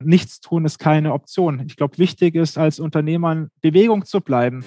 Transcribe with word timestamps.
nichts 0.00 0.40
tun 0.40 0.64
ist 0.64 0.78
keine 0.78 1.12
Option. 1.12 1.62
Ich 1.66 1.76
glaube, 1.76 1.98
wichtig 1.98 2.34
ist, 2.34 2.58
als 2.58 2.80
Unternehmer 2.80 3.32
in 3.32 3.50
Bewegung 3.60 4.04
zu 4.04 4.20
bleiben. 4.20 4.64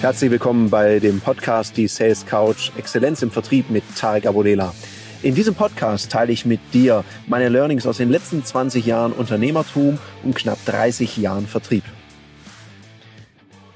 Herzlich 0.00 0.30
willkommen 0.30 0.68
bei 0.68 0.98
dem 0.98 1.20
Podcast 1.20 1.78
Die 1.78 1.88
Sales 1.88 2.26
Couch 2.26 2.70
Exzellenz 2.76 3.22
im 3.22 3.30
Vertrieb 3.30 3.70
mit 3.70 3.82
Tarek 3.96 4.26
Abodela. 4.26 4.74
In 5.22 5.34
diesem 5.34 5.54
Podcast 5.54 6.12
teile 6.12 6.30
ich 6.30 6.44
mit 6.44 6.60
dir 6.74 7.04
meine 7.26 7.48
Learnings 7.48 7.86
aus 7.86 7.96
den 7.96 8.10
letzten 8.10 8.44
20 8.44 8.84
Jahren 8.84 9.12
Unternehmertum 9.12 9.98
und 10.22 10.34
knapp 10.34 10.62
30 10.66 11.16
Jahren 11.16 11.46
Vertrieb. 11.46 11.84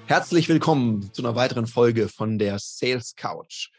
Herzlich 0.04 0.50
willkommen 0.50 1.10
zu 1.14 1.22
einer 1.22 1.34
weiteren 1.34 1.66
Folge 1.66 2.08
von 2.08 2.38
der 2.38 2.58
Sales 2.58 3.14
Couch. 3.16 3.70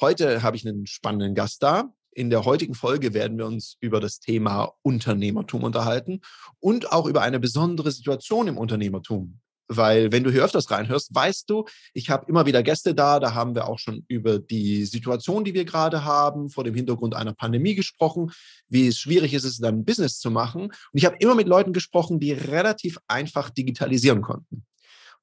Heute 0.00 0.44
habe 0.44 0.56
ich 0.56 0.64
einen 0.64 0.86
spannenden 0.86 1.34
Gast 1.34 1.60
da. 1.60 1.92
In 2.12 2.30
der 2.30 2.44
heutigen 2.44 2.74
Folge 2.74 3.14
werden 3.14 3.36
wir 3.36 3.46
uns 3.46 3.76
über 3.80 3.98
das 3.98 4.20
Thema 4.20 4.72
Unternehmertum 4.82 5.64
unterhalten 5.64 6.20
und 6.60 6.92
auch 6.92 7.06
über 7.06 7.22
eine 7.22 7.40
besondere 7.40 7.90
Situation 7.90 8.46
im 8.46 8.58
Unternehmertum. 8.58 9.40
Weil 9.66 10.12
wenn 10.12 10.22
du 10.22 10.30
hier 10.30 10.44
öfters 10.44 10.70
reinhörst, 10.70 11.12
weißt 11.14 11.50
du, 11.50 11.66
ich 11.94 12.10
habe 12.10 12.26
immer 12.28 12.46
wieder 12.46 12.62
Gäste 12.62 12.94
da, 12.94 13.18
da 13.18 13.34
haben 13.34 13.56
wir 13.56 13.66
auch 13.66 13.80
schon 13.80 14.04
über 14.06 14.38
die 14.38 14.84
Situation, 14.84 15.42
die 15.42 15.52
wir 15.52 15.64
gerade 15.64 16.04
haben, 16.04 16.48
vor 16.48 16.62
dem 16.62 16.74
Hintergrund 16.74 17.16
einer 17.16 17.34
Pandemie 17.34 17.74
gesprochen, 17.74 18.30
wie 18.68 18.86
es 18.86 18.98
schwierig 18.98 19.34
ist, 19.34 19.44
es 19.44 19.58
dann 19.58 19.84
Business 19.84 20.20
zu 20.20 20.30
machen. 20.30 20.66
Und 20.66 20.74
ich 20.92 21.06
habe 21.06 21.16
immer 21.18 21.34
mit 21.34 21.48
Leuten 21.48 21.72
gesprochen, 21.72 22.20
die 22.20 22.32
relativ 22.32 22.98
einfach 23.08 23.50
digitalisieren 23.50 24.22
konnten. 24.22 24.64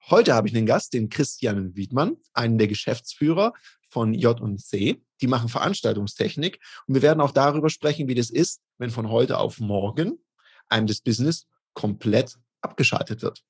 Heute 0.09 0.35
habe 0.35 0.47
ich 0.47 0.55
einen 0.55 0.67
Gast, 0.67 0.93
den 0.93 1.09
Christian 1.09 1.75
Wiedmann, 1.75 2.17
einen 2.33 2.59
der 2.59 2.67
Geschäftsführer 2.67 3.53
von 3.95 4.13
J&C. 4.13 5.01
Die 5.21 5.27
machen 5.27 5.47
Veranstaltungstechnik 5.47 6.59
und 6.85 6.95
wir 6.95 7.01
werden 7.01 7.21
auch 7.21 7.31
darüber 7.31 7.69
sprechen, 7.69 8.09
wie 8.09 8.13
das 8.13 8.29
ist, 8.29 8.61
wenn 8.77 8.89
von 8.89 9.09
heute 9.09 9.37
auf 9.37 9.61
morgen 9.61 10.19
einem 10.67 10.85
das 10.85 10.99
Business 10.99 11.47
komplett 11.73 12.35
abgeschaltet 12.59 13.21
wird. 13.21 13.41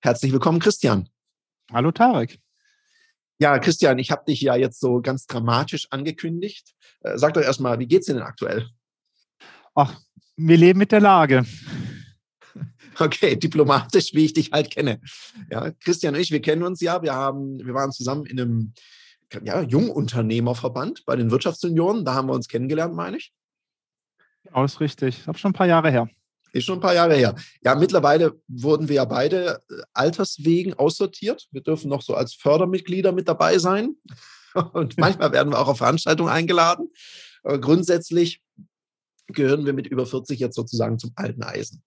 Herzlich 0.00 0.30
willkommen, 0.30 0.60
Christian. 0.60 1.08
Hallo, 1.72 1.90
Tarek. 1.90 2.38
Ja, 3.40 3.58
Christian, 3.58 3.98
ich 3.98 4.12
habe 4.12 4.24
dich 4.24 4.40
ja 4.40 4.54
jetzt 4.54 4.78
so 4.78 5.00
ganz 5.00 5.26
dramatisch 5.26 5.88
angekündigt. 5.90 6.76
Äh, 7.00 7.18
sag 7.18 7.34
doch 7.34 7.42
erstmal, 7.42 7.80
wie 7.80 7.88
geht's 7.88 8.06
dir 8.06 8.14
denn 8.14 8.22
aktuell? 8.22 8.68
Ach, 9.74 10.00
wir 10.36 10.58
leben 10.58 10.78
mit 10.78 10.92
der 10.92 11.00
Lage. 11.00 11.44
Okay, 12.98 13.36
diplomatisch, 13.36 14.12
wie 14.12 14.26
ich 14.26 14.34
dich 14.34 14.52
halt 14.52 14.70
kenne. 14.70 15.00
Ja, 15.50 15.70
Christian 15.70 16.14
und 16.14 16.20
ich, 16.20 16.30
wir 16.30 16.42
kennen 16.42 16.62
uns 16.62 16.82
ja. 16.82 17.00
Wir 17.02 17.14
haben, 17.14 17.58
wir 17.64 17.72
waren 17.72 17.90
zusammen 17.90 18.26
in 18.26 18.38
einem 18.38 18.74
ja, 19.42 19.62
Jungunternehmerverband 19.62 21.04
bei 21.06 21.16
den 21.16 21.30
Wirtschaftsunionen. 21.30 22.04
Da 22.04 22.14
haben 22.14 22.28
wir 22.28 22.34
uns 22.34 22.48
kennengelernt, 22.48 22.94
meine 22.94 23.16
ich. 23.16 23.32
Genau, 24.44 24.64
ist 24.64 24.80
richtig. 24.80 25.22
Das 25.24 25.36
ist 25.36 25.40
schon 25.40 25.50
ein 25.50 25.54
paar 25.54 25.66
Jahre 25.66 25.90
her. 25.90 26.08
Ist 26.52 26.66
schon 26.66 26.78
ein 26.78 26.82
paar 26.82 26.94
Jahre 26.94 27.14
her. 27.14 27.34
Ja, 27.62 27.74
mittlerweile 27.74 28.38
wurden 28.46 28.88
wir 28.88 28.96
ja 28.96 29.04
beide 29.06 29.62
äh, 29.70 29.82
alterswegen 29.94 30.74
aussortiert. 30.74 31.48
Wir 31.50 31.62
dürfen 31.62 31.88
noch 31.88 32.02
so 32.02 32.14
als 32.14 32.34
Fördermitglieder 32.34 33.12
mit 33.12 33.28
dabei 33.28 33.58
sein. 33.58 33.96
Und 34.72 34.98
manchmal 34.98 35.32
werden 35.32 35.52
wir 35.52 35.58
auch 35.58 35.68
auf 35.68 35.78
Veranstaltungen 35.78 36.30
eingeladen. 36.30 36.90
Aber 37.42 37.58
grundsätzlich 37.58 38.42
gehören 39.28 39.64
wir 39.64 39.72
mit 39.72 39.86
über 39.86 40.04
40 40.04 40.38
jetzt 40.38 40.56
sozusagen 40.56 40.98
zum 40.98 41.12
alten 41.16 41.42
Eisen. 41.42 41.82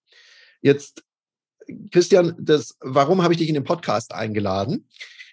Jetzt, 0.62 1.04
Christian, 1.92 2.34
das, 2.38 2.76
warum 2.80 3.22
habe 3.22 3.34
ich 3.34 3.38
dich 3.38 3.48
in 3.48 3.54
den 3.54 3.64
Podcast 3.64 4.12
eingeladen? 4.12 4.88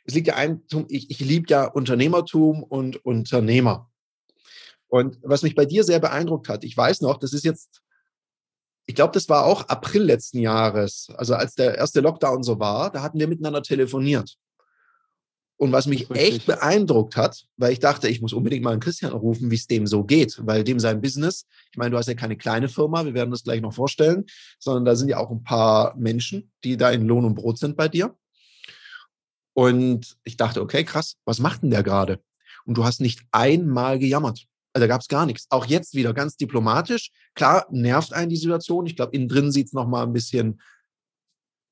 Es 0.05 0.13
liegt 0.13 0.27
ja 0.27 0.35
ein, 0.35 0.61
ich, 0.89 1.09
ich 1.09 1.19
liebe 1.19 1.47
ja 1.49 1.65
Unternehmertum 1.65 2.63
und 2.63 3.03
Unternehmer. 3.05 3.89
Und 4.87 5.17
was 5.23 5.43
mich 5.43 5.55
bei 5.55 5.65
dir 5.65 5.83
sehr 5.83 5.99
beeindruckt 5.99 6.49
hat, 6.49 6.63
ich 6.63 6.75
weiß 6.75 7.01
noch, 7.01 7.17
das 7.17 7.33
ist 7.33 7.45
jetzt, 7.45 7.81
ich 8.85 8.95
glaube, 8.95 9.13
das 9.13 9.29
war 9.29 9.45
auch 9.45 9.67
April 9.69 10.03
letzten 10.03 10.39
Jahres, 10.39 11.07
also 11.15 11.35
als 11.35 11.55
der 11.55 11.77
erste 11.77 12.01
Lockdown 12.01 12.43
so 12.43 12.59
war, 12.59 12.91
da 12.91 13.01
hatten 13.01 13.19
wir 13.19 13.27
miteinander 13.27 13.63
telefoniert. 13.63 14.37
Und 15.55 15.71
was 15.71 15.87
mich 15.87 16.09
echt 16.11 16.45
beeindruckt 16.45 17.15
hat, 17.15 17.45
weil 17.57 17.71
ich 17.71 17.79
dachte, 17.79 18.09
ich 18.09 18.21
muss 18.21 18.33
unbedingt 18.33 18.63
mal 18.63 18.71
einen 18.71 18.81
Christian 18.81 19.13
rufen, 19.13 19.49
wie 19.49 19.55
es 19.55 19.67
dem 19.67 19.87
so 19.87 20.03
geht, 20.03 20.41
weil 20.45 20.63
dem 20.63 20.79
sein 20.79 20.99
Business, 20.99 21.45
ich 21.71 21.77
meine, 21.77 21.91
du 21.91 21.97
hast 21.97 22.07
ja 22.07 22.15
keine 22.15 22.35
kleine 22.35 22.67
Firma, 22.67 23.05
wir 23.05 23.13
werden 23.13 23.31
das 23.31 23.43
gleich 23.43 23.61
noch 23.61 23.73
vorstellen, 23.73 24.25
sondern 24.59 24.83
da 24.83 24.95
sind 24.95 25.07
ja 25.07 25.19
auch 25.19 25.31
ein 25.31 25.43
paar 25.43 25.95
Menschen, 25.95 26.51
die 26.63 26.75
da 26.75 26.91
in 26.91 27.07
Lohn 27.07 27.23
und 27.23 27.35
Brot 27.35 27.59
sind 27.59 27.77
bei 27.77 27.87
dir. 27.87 28.15
Und 29.53 30.17
ich 30.23 30.37
dachte, 30.37 30.61
okay, 30.61 30.83
krass, 30.83 31.17
was 31.25 31.39
macht 31.39 31.63
denn 31.63 31.69
der 31.69 31.83
gerade? 31.83 32.23
Und 32.65 32.77
du 32.77 32.83
hast 32.83 33.01
nicht 33.01 33.21
einmal 33.31 33.99
gejammert. 33.99 34.45
Also 34.73 34.83
da 34.83 34.87
gab 34.87 35.01
es 35.01 35.07
gar 35.07 35.25
nichts. 35.25 35.45
Auch 35.49 35.65
jetzt 35.65 35.93
wieder 35.93 36.13
ganz 36.13 36.35
diplomatisch. 36.35 37.11
Klar, 37.35 37.67
nervt 37.69 38.13
einen 38.13 38.29
die 38.29 38.37
Situation. 38.37 38.87
Ich 38.87 38.95
glaube, 38.95 39.15
innen 39.15 39.29
drin 39.29 39.51
sieht 39.51 39.67
es 39.67 39.73
nochmal 39.73 40.05
ein 40.05 40.13
bisschen 40.13 40.61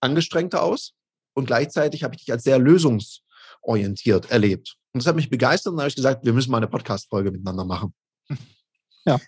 angestrengter 0.01 0.61
aus. 0.61 0.93
Und 1.33 1.45
gleichzeitig 1.45 2.03
habe 2.03 2.13
ich 2.15 2.25
dich 2.25 2.31
als 2.31 2.43
sehr 2.43 2.59
lösungsorientiert 2.59 4.29
erlebt. 4.29 4.77
Und 4.93 5.01
das 5.01 5.07
hat 5.07 5.15
mich 5.15 5.29
begeistert. 5.29 5.71
Und 5.71 5.77
dann 5.77 5.83
habe 5.83 5.89
ich 5.89 5.95
gesagt, 5.95 6.25
wir 6.25 6.33
müssen 6.33 6.51
mal 6.51 6.57
eine 6.57 6.67
Podcast-Folge 6.67 7.31
miteinander 7.31 7.65
machen. 7.65 7.93
Ja. 9.03 9.19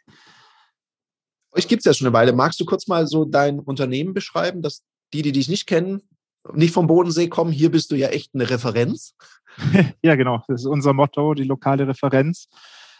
Euch 1.53 1.68
gibt 1.68 1.80
es 1.80 1.86
ja 1.86 1.96
schon 1.96 2.06
eine 2.06 2.13
Weile. 2.13 2.31
Magst 2.31 2.59
du 2.59 2.66
kurz 2.66 2.86
mal 2.86 3.08
so 3.08 3.25
dein 3.25 3.59
Unternehmen 3.59 4.13
beschreiben, 4.13 4.62
dass 4.62 4.84
die, 5.13 5.24
die 5.24 5.31
dich 5.31 5.50
nicht 5.50 5.66
kennen, 5.66 6.08
nicht 6.54 6.74
vom 6.74 6.88
Bodensee 6.88 7.30
kommen, 7.30 7.52
hier 7.52 7.72
bist 7.72 7.92
du 7.92 7.96
ja 7.96 8.09
echt 8.09 8.34
eine 8.34 8.50
Referenz. 8.50 9.16
ja, 10.04 10.16
genau. 10.16 10.44
Das 10.48 10.62
ist 10.62 10.68
unser 10.68 10.94
Motto, 10.94 11.34
die 11.34 11.44
lokale 11.44 11.88
Referenz. 11.88 12.50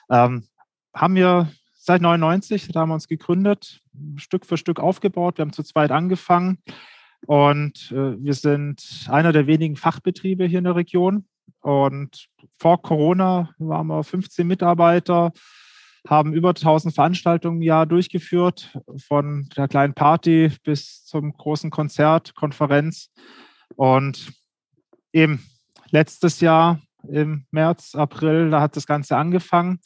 Ähm, 0.10 0.48
haben 0.94 1.16
wir 1.16 1.52
seit 1.74 2.02
99, 2.02 2.70
da 2.70 2.82
haben 2.82 2.90
wir 2.90 2.96
uns 2.96 3.08
gegründet, 3.08 3.82
Stück 4.16 4.46
für 4.46 4.58
Stück 4.58 4.80
aufgebaut. 4.80 5.38
Wir 5.38 5.44
haben 5.44 5.54
zu 5.54 5.64
zweit 5.64 5.92
angefangen 5.92 6.60
und 7.26 7.92
äh, 7.92 8.22
wir 8.24 8.34
sind 8.34 9.08
einer 9.10 9.32
der 9.32 9.48
wenigen 9.48 9.76
Fachbetriebe 9.76 10.46
hier 10.46 10.60
in 10.60 10.66
der 10.66 10.76
Region. 10.76 11.26
Und 11.62 12.28
vor 12.60 12.82
Corona 12.82 13.54
waren 13.58 13.88
wir 13.88 14.04
15 14.04 14.46
Mitarbeiter, 14.46 15.32
haben 16.08 16.34
über 16.34 16.50
1000 16.50 16.94
Veranstaltungen 16.94 17.58
im 17.58 17.62
Jahr 17.62 17.86
durchgeführt, 17.86 18.78
von 18.98 19.50
der 19.56 19.68
kleinen 19.68 19.94
Party 19.94 20.52
bis 20.64 21.06
zum 21.06 21.34
großen 21.34 21.70
Konzert, 21.70 22.36
Konferenz. 22.36 23.10
Und 23.76 24.34
eben 25.14 25.46
letztes 25.90 26.42
Jahr 26.42 26.82
im 27.08 27.46
März, 27.52 27.96
April, 27.96 28.50
da 28.50 28.62
hat 28.62 28.76
das 28.76 28.86
Ganze 28.86 29.16
angefangen. 29.18 29.80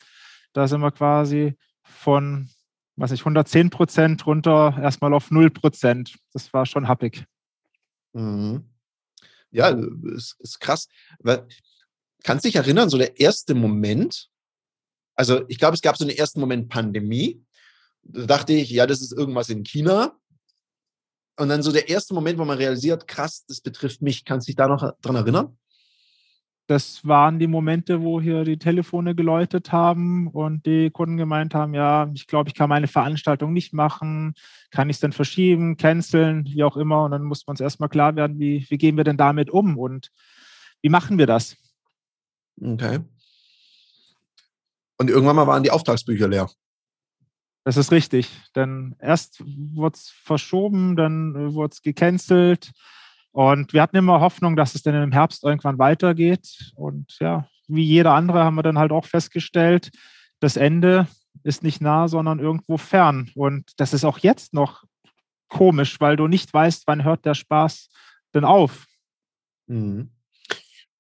Da 0.54 0.68
sind 0.68 0.82
wir 0.82 0.92
quasi 0.92 1.56
von, 1.84 2.50
was 2.96 3.12
ich, 3.12 3.22
110 3.22 3.70
Prozent 3.70 4.26
runter 4.26 4.78
erstmal 4.82 5.14
auf 5.14 5.32
0 5.32 5.50
Prozent. 5.52 6.18
Das 6.34 6.52
war 6.54 6.66
schon 6.66 6.88
happig. 6.88 7.26
Mhm. 8.14 8.70
Ja, 9.52 9.70
ist, 10.16 10.36
ist 10.40 10.60
krass. 10.60 10.88
Kannst 12.24 12.44
du 12.44 12.50
dich 12.50 12.56
erinnern, 12.56 12.90
so 12.90 12.98
der 12.98 13.20
erste 13.20 13.56
Moment, 13.56 14.30
also 15.18 15.42
ich 15.50 15.58
glaube, 15.58 15.74
es 15.74 15.82
gab 15.82 15.98
so 15.98 16.06
einen 16.06 16.16
ersten 16.16 16.40
Moment 16.40 16.70
Pandemie. 16.70 17.44
Da 18.04 18.26
dachte 18.26 18.54
ich, 18.54 18.70
ja, 18.70 18.86
das 18.88 19.02
ist 19.02 19.12
irgendwas 19.12 19.50
in 19.50 19.64
China. 19.64 20.16
Und 21.40 21.50
dann 21.50 21.62
so 21.62 21.72
der 21.72 21.90
erste 21.90 22.14
Moment, 22.14 22.40
wo 22.40 22.46
man 22.46 22.58
realisiert, 22.58 23.08
krass, 23.08 23.46
das 23.48 23.60
betrifft 23.60 24.02
mich. 24.02 24.26
Kannst 24.26 24.48
du 24.48 24.52
dich 24.52 24.56
da 24.56 24.68
noch 24.68 24.94
dran 25.02 25.16
erinnern? 25.16 25.58
Das 26.68 27.08
waren 27.08 27.40
die 27.40 27.48
Momente, 27.48 28.02
wo 28.02 28.20
hier 28.20 28.44
die 28.44 28.58
Telefone 28.58 29.16
geläutet 29.16 29.72
haben 29.72 30.28
und 30.28 30.66
die 30.66 30.90
Kunden 30.90 31.16
gemeint 31.16 31.56
haben, 31.56 31.74
ja, 31.74 32.12
ich 32.14 32.28
glaube, 32.28 32.50
ich 32.50 32.56
kann 32.56 32.68
meine 32.68 32.88
Veranstaltung 32.88 33.54
nicht 33.54 33.74
machen. 33.74 34.34
Kann 34.70 34.90
ich 34.90 34.98
es 34.98 35.00
denn 35.00 35.14
verschieben, 35.14 35.78
canceln, 35.78 36.46
wie 36.46 36.64
auch 36.64 36.76
immer. 36.76 37.06
Und 37.06 37.12
dann 37.12 37.24
muss 37.24 37.48
man 37.48 37.54
uns 37.54 37.62
erstmal 37.62 37.90
klar 37.90 38.16
werden, 38.16 38.40
wie, 38.40 38.66
wie 38.70 38.78
gehen 38.78 38.98
wir 38.98 39.06
denn 39.06 39.18
damit 39.18 39.50
um 39.50 39.78
und 39.78 40.12
wie 40.82 40.90
machen 40.90 41.18
wir 41.18 41.26
das? 41.26 41.56
Okay. 42.62 43.00
Und 44.98 45.10
irgendwann 45.10 45.36
mal 45.36 45.48
waren 45.48 45.64
die 45.64 45.72
Auftragsbücher 45.72 46.28
leer. 46.28 46.50
Das 47.64 47.78
ist 47.78 47.92
richtig. 47.92 48.30
Denn 48.56 48.96
erst 49.00 49.44
wurde 49.46 49.96
es 49.96 50.10
verschoben, 50.10 50.96
dann 50.96 51.54
wurde 51.54 51.74
es 51.74 51.82
gecancelt. 51.82 52.72
Und 53.32 53.74
wir 53.74 53.82
hatten 53.82 53.98
immer 53.98 54.22
Hoffnung, 54.22 54.56
dass 54.56 54.74
es 54.74 54.84
dann 54.84 54.96
im 54.96 55.12
Herbst 55.12 55.44
irgendwann 55.44 55.78
weitergeht. 55.78 56.72
Und 56.76 57.18
ja, 57.20 57.48
wie 57.68 57.84
jeder 57.84 58.14
andere 58.14 58.44
haben 58.44 58.56
wir 58.56 58.64
dann 58.64 58.80
halt 58.80 58.92
auch 58.92 59.06
festgestellt, 59.06 59.92
das 60.40 60.56
Ende 60.56 61.08
ist 61.44 61.62
nicht 61.62 61.82
nah, 61.82 62.08
sondern 62.08 62.40
irgendwo 62.40 62.78
fern. 62.78 63.30
Und 63.36 63.80
das 63.80 63.94
ist 63.94 64.06
auch 64.06 64.20
jetzt 64.20 64.54
noch 64.54 64.86
komisch, 65.50 66.00
weil 66.00 66.16
du 66.16 66.28
nicht 66.28 66.54
weißt, 66.54 66.88
wann 66.88 67.04
hört 67.04 67.26
der 67.26 67.36
Spaß 67.36 67.90
denn 68.34 68.46
auf. 68.46 68.86
Mhm. 69.68 70.12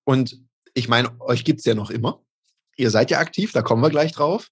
Und 0.04 0.40
ich 0.74 0.88
meine, 0.88 1.20
euch 1.22 1.44
gibt 1.44 1.60
es 1.60 1.66
ja 1.66 1.74
noch 1.74 1.90
immer 1.90 2.22
ihr 2.78 2.92
seid 2.92 3.12
ja 3.12 3.20
aktiv, 3.20 3.52
da 3.52 3.62
kommen 3.62 3.82
wir 3.82 3.90
gleich 3.90 4.12
drauf. 4.14 4.50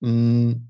Hm, 0.00 0.68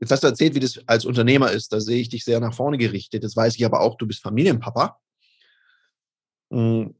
jetzt 0.00 0.10
hast 0.10 0.22
du 0.22 0.26
erzählt, 0.26 0.54
wie 0.54 0.60
das 0.60 0.80
als 0.86 1.04
Unternehmer 1.04 1.52
ist. 1.52 1.72
Da 1.72 1.80
sehe 1.80 2.00
ich 2.00 2.08
dich 2.08 2.24
sehr 2.24 2.40
nach 2.40 2.54
vorne 2.54 2.78
gerichtet. 2.78 3.22
Jetzt 3.22 3.36
weiß 3.36 3.56
ich 3.56 3.64
aber 3.64 3.80
auch, 3.80 3.96
du 3.96 4.06
bist 4.06 4.22
Familienpapa. 4.22 4.98
Hm, 6.50 6.94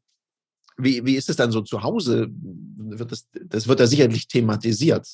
Wie, 0.76 1.04
wie 1.04 1.16
ist 1.16 1.28
es 1.28 1.36
dann 1.36 1.50
so 1.50 1.62
zu 1.62 1.82
Hause? 1.82 2.28
Wird 2.30 3.10
das, 3.10 3.28
das 3.32 3.66
wird 3.66 3.80
ja 3.80 3.86
sicherlich 3.86 4.28
thematisiert. 4.28 5.08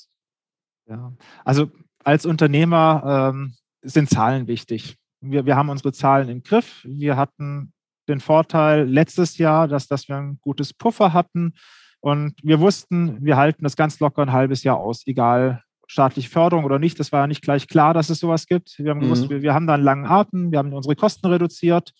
Ja, 0.86 1.14
also 1.44 1.70
als 2.02 2.26
Unternehmer 2.26 3.32
ähm, 3.32 3.54
sind 3.82 4.10
Zahlen 4.10 4.46
wichtig. 4.46 4.96
Wir, 5.20 5.46
wir 5.46 5.56
haben 5.56 5.70
unsere 5.70 5.92
Zahlen 5.92 6.28
im 6.28 6.42
Griff. 6.42 6.84
Wir 6.84 7.16
hatten 7.16 7.72
den 8.08 8.20
Vorteil 8.20 8.86
letztes 8.86 9.38
Jahr, 9.38 9.66
dass, 9.66 9.86
dass 9.86 10.08
wir 10.08 10.16
ein 10.16 10.38
gutes 10.42 10.74
Puffer 10.74 11.14
hatten 11.14 11.54
und 12.04 12.34
wir 12.42 12.60
wussten, 12.60 13.24
wir 13.24 13.38
halten 13.38 13.64
das 13.64 13.76
ganz 13.76 13.98
locker 13.98 14.20
ein 14.20 14.32
halbes 14.32 14.62
Jahr 14.62 14.76
aus, 14.76 15.06
egal 15.06 15.64
staatliche 15.86 16.28
Förderung 16.28 16.66
oder 16.66 16.78
nicht. 16.78 17.00
Das 17.00 17.12
war 17.12 17.22
ja 17.22 17.26
nicht 17.26 17.40
gleich 17.40 17.66
klar, 17.66 17.94
dass 17.94 18.10
es 18.10 18.18
sowas 18.18 18.46
gibt. 18.46 18.78
Wir 18.78 18.90
haben 18.90 19.00
gewusst, 19.00 19.24
mhm. 19.24 19.30
wir, 19.30 19.40
wir 19.40 19.54
haben 19.54 19.66
da 19.66 19.72
einen 19.72 19.84
langen 19.84 20.04
Atem, 20.04 20.50
wir 20.52 20.58
haben 20.58 20.74
unsere 20.74 20.96
Kosten 20.96 21.26
reduziert. 21.28 21.94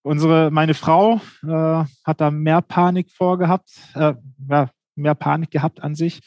Unsere, 0.00 0.50
meine 0.50 0.72
Frau 0.72 1.20
äh, 1.42 1.84
hat 2.04 2.20
da 2.22 2.30
mehr 2.30 2.62
Panik 2.62 3.10
vorgehabt, 3.10 3.68
äh, 3.94 4.14
ja, 4.48 4.70
mehr 4.94 5.14
Panik 5.14 5.50
gehabt 5.50 5.82
an 5.82 5.94
sich. 5.94 6.22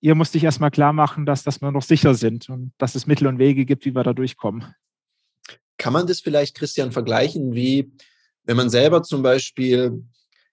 Ihr 0.00 0.16
musste 0.16 0.38
ich 0.38 0.42
erstmal 0.42 0.72
klar 0.72 0.92
machen, 0.92 1.26
dass, 1.26 1.44
dass 1.44 1.62
wir 1.62 1.70
noch 1.70 1.82
sicher 1.82 2.14
sind 2.14 2.48
und 2.48 2.72
dass 2.78 2.96
es 2.96 3.06
Mittel 3.06 3.28
und 3.28 3.38
Wege 3.38 3.66
gibt, 3.66 3.84
wie 3.84 3.94
wir 3.94 4.02
da 4.02 4.14
durchkommen. 4.14 4.74
Kann 5.78 5.92
man 5.92 6.08
das 6.08 6.18
vielleicht, 6.22 6.56
Christian, 6.56 6.90
vergleichen, 6.90 7.54
wie 7.54 7.92
wenn 8.42 8.56
man 8.56 8.68
selber 8.68 9.04
zum 9.04 9.22
Beispiel 9.22 10.02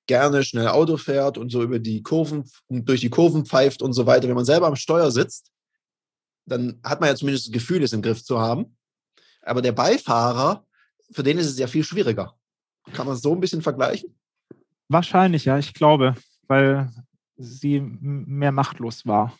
gerne 0.10 0.44
schnell 0.44 0.68
Auto 0.68 0.98
fährt 0.98 1.38
und 1.38 1.52
so 1.52 1.62
über 1.62 1.78
die 1.78 2.02
Kurven, 2.02 2.44
durch 2.68 3.02
die 3.02 3.12
Kurven 3.12 3.46
pfeift 3.46 3.84
und 3.84 3.94
so 3.94 4.08
weiter, 4.08 4.28
wenn 4.28 4.36
man 4.36 4.44
selber 4.44 4.66
am 4.66 4.76
Steuer 4.76 5.12
sitzt, 5.12 5.52
dann 6.48 6.80
hat 6.84 7.00
man 7.00 7.10
ja 7.10 7.16
zumindest 7.16 7.46
das 7.46 7.54
Gefühl, 7.54 7.84
es 7.84 7.94
im 7.94 8.02
Griff 8.02 8.24
zu 8.24 8.40
haben. 8.40 8.76
Aber 9.44 9.62
der 9.62 9.72
Beifahrer, 9.72 10.66
für 11.12 11.22
den 11.22 11.38
ist 11.38 11.46
es 11.46 11.60
ja 11.60 11.68
viel 11.68 11.84
schwieriger. 11.84 12.36
Kann 12.94 13.06
man 13.06 13.16
es 13.16 13.22
so 13.22 13.34
ein 13.34 13.40
bisschen 13.40 13.62
vergleichen? 13.62 14.16
Wahrscheinlich, 14.88 15.46
ja, 15.46 15.60
ich 15.60 15.76
glaube, 15.76 16.16
weil 16.48 16.92
sie 17.38 17.80
mehr 17.80 18.52
machtlos 18.52 19.06
war 19.06 19.38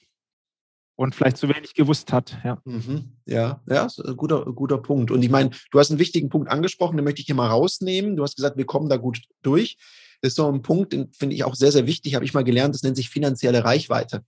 und 0.96 1.16
vielleicht 1.16 1.38
zu 1.38 1.50
wenig 1.50 1.74
gewusst 1.74 2.14
hat. 2.14 2.38
Ja, 2.44 2.62
mhm. 2.64 3.14
ja, 3.26 3.60
ja, 3.68 3.86
ist 3.88 4.06
ein 4.06 4.16
guter, 4.16 4.46
guter 4.46 4.78
Punkt. 4.78 5.10
Und 5.10 5.24
ich 5.24 5.32
meine, 5.32 5.50
du 5.72 5.80
hast 5.80 5.90
einen 5.90 6.00
wichtigen 6.00 6.30
Punkt 6.30 6.48
angesprochen, 6.52 6.96
den 6.96 7.06
möchte 7.06 7.22
ich 7.22 7.26
hier 7.26 7.34
mal 7.34 7.48
rausnehmen. 7.48 8.16
Du 8.16 8.22
hast 8.22 8.36
gesagt, 8.36 8.56
wir 8.56 8.68
kommen 8.68 8.88
da 8.88 8.98
gut 8.98 9.24
durch. 9.42 9.78
Das 10.22 10.32
ist 10.32 10.36
so 10.36 10.52
ein 10.52 10.62
Punkt, 10.62 10.94
den 10.94 11.12
finde 11.14 11.36
ich 11.36 11.44
auch 11.44 11.56
sehr, 11.56 11.72
sehr 11.72 11.88
wichtig, 11.88 12.16
habe 12.16 12.26
ich 12.26 12.34
mal 12.34 12.44
gelernt, 12.44 12.76
das 12.76 12.84
nennt 12.84 12.98
sich 12.98 13.10
finanzielle 13.10 13.64
Reichweite. 13.64 14.24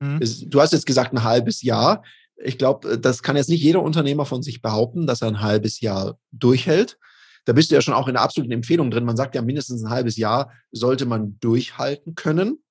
Mhm. 0.00 0.20
Du 0.46 0.60
hast 0.60 0.72
jetzt 0.72 0.86
gesagt, 0.86 1.12
ein 1.12 1.24
halbes 1.24 1.62
Jahr. 1.62 2.04
Ich 2.36 2.58
glaube, 2.58 2.98
das 2.98 3.22
kann 3.22 3.36
jetzt 3.36 3.48
nicht 3.48 3.62
jeder 3.62 3.82
Unternehmer 3.82 4.24
von 4.24 4.42
sich 4.42 4.62
behaupten, 4.62 5.06
dass 5.06 5.22
er 5.22 5.28
ein 5.28 5.40
halbes 5.40 5.80
Jahr 5.80 6.18
durchhält. 6.32 6.98
Da 7.44 7.52
bist 7.52 7.70
du 7.70 7.74
ja 7.74 7.80
schon 7.80 7.94
auch 7.94 8.08
in 8.08 8.14
der 8.14 8.22
absoluten 8.22 8.52
Empfehlung 8.52 8.90
drin. 8.90 9.04
Man 9.04 9.16
sagt 9.16 9.34
ja, 9.34 9.42
mindestens 9.42 9.82
ein 9.82 9.90
halbes 9.90 10.16
Jahr 10.16 10.52
sollte 10.72 11.06
man 11.06 11.38
durchhalten 11.40 12.14
können, 12.14 12.62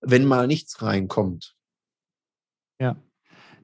wenn 0.00 0.24
mal 0.24 0.46
nichts 0.46 0.82
reinkommt. 0.82 1.54
Ja. 2.80 2.96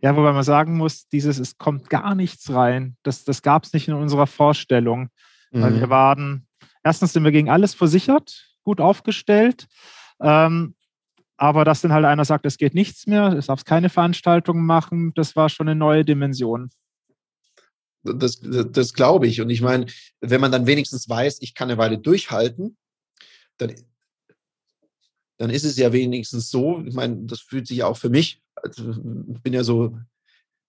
Ja, 0.01 0.17
wobei 0.17 0.33
man 0.33 0.45
sagen 0.45 0.77
muss, 0.77 1.09
dieses, 1.09 1.39
es 1.39 1.59
kommt 1.59 1.91
gar 1.91 2.15
nichts 2.15 2.51
rein, 2.51 2.97
das, 3.03 3.25
das 3.25 3.43
gab 3.43 3.65
es 3.65 3.73
nicht 3.73 3.89
in 3.89 3.95
unserer 3.95 4.29
Vorstellung. 4.29 5.09
Mhm. 5.51 5.63
Weil 5.63 5.75
wir 5.75 5.87
mhm. 5.87 5.91
waren 5.91 6.48
erstens 6.89 7.13
sind 7.13 7.23
wir 7.23 7.33
gegen 7.33 7.51
alles 7.51 7.75
versichert, 7.75 8.49
gut 8.65 8.81
aufgestellt. 8.81 9.69
Ähm, 10.21 10.75
aber 11.37 11.67
dass 11.67 11.83
dann 11.83 11.93
halt 11.93 12.07
einer 12.07 12.25
sagt, 12.25 12.47
es 12.47 12.57
geht 12.57 12.75
nichts 12.75 13.07
mehr, 13.07 13.35
es 13.35 13.47
darf 13.47 13.65
keine 13.65 13.91
Veranstaltungen 13.91 14.65
machen, 14.65 15.13
das 15.15 15.37
war 15.37 15.51
schon 15.51 15.69
eine 15.69 15.79
neue 15.79 16.05
Dimension. 16.05 16.71
Das, 18.03 18.41
das, 18.41 18.67
das 18.73 18.95
glaube 18.95 19.27
ich. 19.27 19.43
Und 19.43 19.51
ich 19.51 19.61
meine, 19.61 19.87
wenn 20.21 20.41
man 20.41 20.51
dann 20.51 20.67
wenigstens 20.67 21.09
weiß, 21.09 21.43
ich 21.43 21.55
kann 21.55 21.69
eine 21.69 21.79
Weile 21.79 21.99
durchhalten, 21.99 22.79
dann, 23.59 23.75
dann 25.37 25.51
ist 25.51 25.65
es 25.65 25.77
ja 25.77 25.93
wenigstens 25.93 26.51
so, 26.51 26.83
ich 26.87 26.95
meine, 26.95 27.27
das 27.27 27.41
fühlt 27.41 27.67
sich 27.67 27.79
ja 27.79 27.87
auch 27.87 27.99
für 27.99 28.09
mich, 28.09 28.41
also 28.55 28.93
ich 29.33 29.43
bin 29.43 29.53
ja 29.53 29.63
so, 29.63 29.99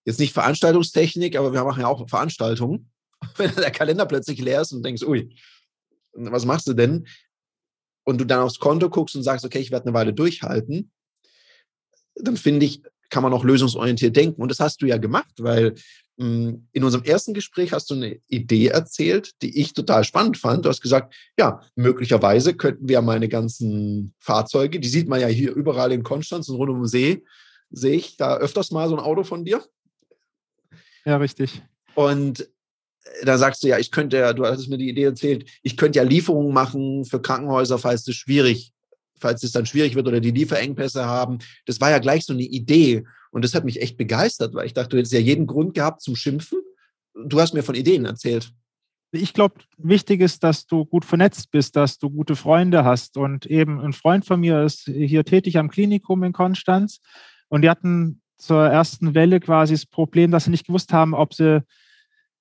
jetzt 0.04 0.20
nicht 0.20 0.34
Veranstaltungstechnik, 0.34 1.38
aber 1.38 1.54
wir 1.54 1.64
machen 1.64 1.82
ja 1.82 1.88
auch 1.88 2.10
Veranstaltungen. 2.10 2.92
Wenn 3.38 3.56
der 3.56 3.72
Kalender 3.72 4.06
plötzlich 4.06 4.40
leer 4.42 4.62
ist 4.62 4.74
und 4.74 4.84
denkst, 4.84 5.04
ui, 5.04 5.34
was 6.14 6.46
machst 6.46 6.68
du 6.68 6.74
denn? 6.74 7.08
Und 8.04 8.20
du 8.20 8.26
dann 8.26 8.40
aufs 8.40 8.60
Konto 8.60 8.90
guckst 8.90 9.16
und 9.16 9.24
sagst, 9.24 9.46
okay, 9.46 9.60
ich 9.60 9.72
werde 9.72 9.86
eine 9.86 9.94
Weile 9.94 10.14
durchhalten, 10.14 10.92
dann 12.16 12.38
finde 12.38 12.66
ich, 12.66 12.82
kann 13.10 13.24
man 13.24 13.34
auch 13.34 13.44
lösungsorientiert 13.44 14.16
denken. 14.16 14.42
Und 14.42 14.50
das 14.50 14.60
hast 14.60 14.82
du 14.82 14.86
ja 14.86 14.98
gemacht, 14.98 15.34
weil 15.38 15.76
mh, 16.18 16.26
hm, 16.26 16.68
in 16.72 16.84
unserem 16.84 17.04
ersten 17.04 17.34
Gespräch 17.34 17.72
hast 17.74 17.90
du 17.90 17.96
eine 17.96 18.20
Idee 18.28 18.68
erzählt, 18.68 19.34
die 19.42 19.60
ich 19.60 19.74
total 19.74 20.04
spannend 20.04 20.38
fand. 20.38 20.66
Du 20.66 20.70
hast 20.70 20.82
gesagt, 20.82 21.14
ja, 21.38 21.62
möglicherweise 21.76 22.54
könnten 22.56 22.88
wir 22.88 23.02
meine 23.02 23.30
ganzen 23.30 24.14
Fahrzeuge, 24.20 24.80
die 24.80 24.90
sieht 24.90 25.08
man 25.08 25.22
ja 25.22 25.28
hier 25.28 25.54
überall 25.54 25.92
in 25.92 26.04
Konstanz 26.04 26.50
und 26.50 26.58
rund 26.58 26.72
um 26.72 26.82
den 26.82 26.88
See, 26.88 27.24
sehe 27.72 27.96
ich 27.96 28.18
da 28.18 28.38
öfters 28.38 28.72
mal 28.72 28.90
so 28.90 28.96
ein 28.96 29.04
Auto 29.04 29.24
von 29.24 29.46
dir. 29.46 29.64
Ja, 31.06 31.18
richtig. 31.18 31.62
Und 31.96 32.48
da 33.24 33.38
sagst 33.38 33.64
du 33.64 33.68
ja, 33.68 33.78
ich 33.78 33.92
könnte 33.92 34.18
ja, 34.18 34.34
du 34.34 34.46
hattest 34.46 34.70
mir 34.70 34.78
die 34.78 34.90
Idee 34.90 35.04
erzählt, 35.04 35.50
ich 35.64 35.78
könnte 35.78 35.98
ja 35.98 36.04
Lieferungen 36.04 36.54
machen 36.54 37.06
für 37.06 37.22
Krankenhäuser, 37.22 37.78
falls 37.78 38.08
es 38.08 38.16
schwierig, 38.16 38.74
falls 39.20 39.44
es 39.44 39.52
dann 39.52 39.66
schwierig 39.66 39.96
wird 39.96 40.08
oder 40.08 40.20
die 40.20 40.32
Lieferengpässe 40.32 41.06
haben. 41.06 41.40
Das 41.66 41.82
war 41.82 41.92
ja 41.92 42.00
gleich 42.00 42.26
so 42.26 42.34
eine 42.34 42.44
Idee. 42.44 43.06
Und 43.32 43.44
das 43.44 43.54
hat 43.54 43.66
mich 43.66 43.82
echt 43.82 43.98
begeistert, 43.98 44.54
weil 44.54 44.66
ich 44.66 44.74
dachte, 44.74 44.90
du 44.90 44.98
hättest 44.98 45.14
ja 45.14 45.20
jeden 45.20 45.48
Grund 45.48 45.74
gehabt 45.74 46.02
zum 46.02 46.16
Schimpfen. 46.16 46.60
Du 47.14 47.40
hast 47.40 47.54
mir 47.54 47.64
von 47.64 47.76
Ideen 47.76 48.06
erzählt. 48.06 48.52
Ich 49.12 49.34
glaube, 49.34 49.56
wichtig 49.78 50.22
ist, 50.22 50.44
dass 50.44 50.68
du 50.68 50.86
gut 50.86 51.04
vernetzt 51.04 51.50
bist, 51.52 51.76
dass 51.76 51.98
du 51.98 52.10
gute 52.10 52.36
Freunde 52.36 52.86
hast. 52.86 53.18
Und 53.18 53.46
eben 53.46 53.80
ein 53.80 53.94
Freund 53.94 54.26
von 54.26 54.40
mir 54.40 54.64
ist 54.64 54.84
hier 54.86 55.24
tätig 55.26 55.58
am 55.58 55.70
Klinikum 55.70 56.24
in 56.24 56.34
Konstanz. 56.34 57.02
Und 57.50 57.64
die 57.64 57.70
hatten 57.70 58.22
zur 58.38 58.66
ersten 58.66 59.16
Welle 59.16 59.40
quasi 59.40 59.74
das 59.74 59.86
Problem, 59.86 60.32
dass 60.32 60.46
sie 60.46 60.52
nicht 60.52 60.68
gewusst 60.68 60.94
haben, 60.94 61.14
ob 61.14 61.34
sie 61.34 61.64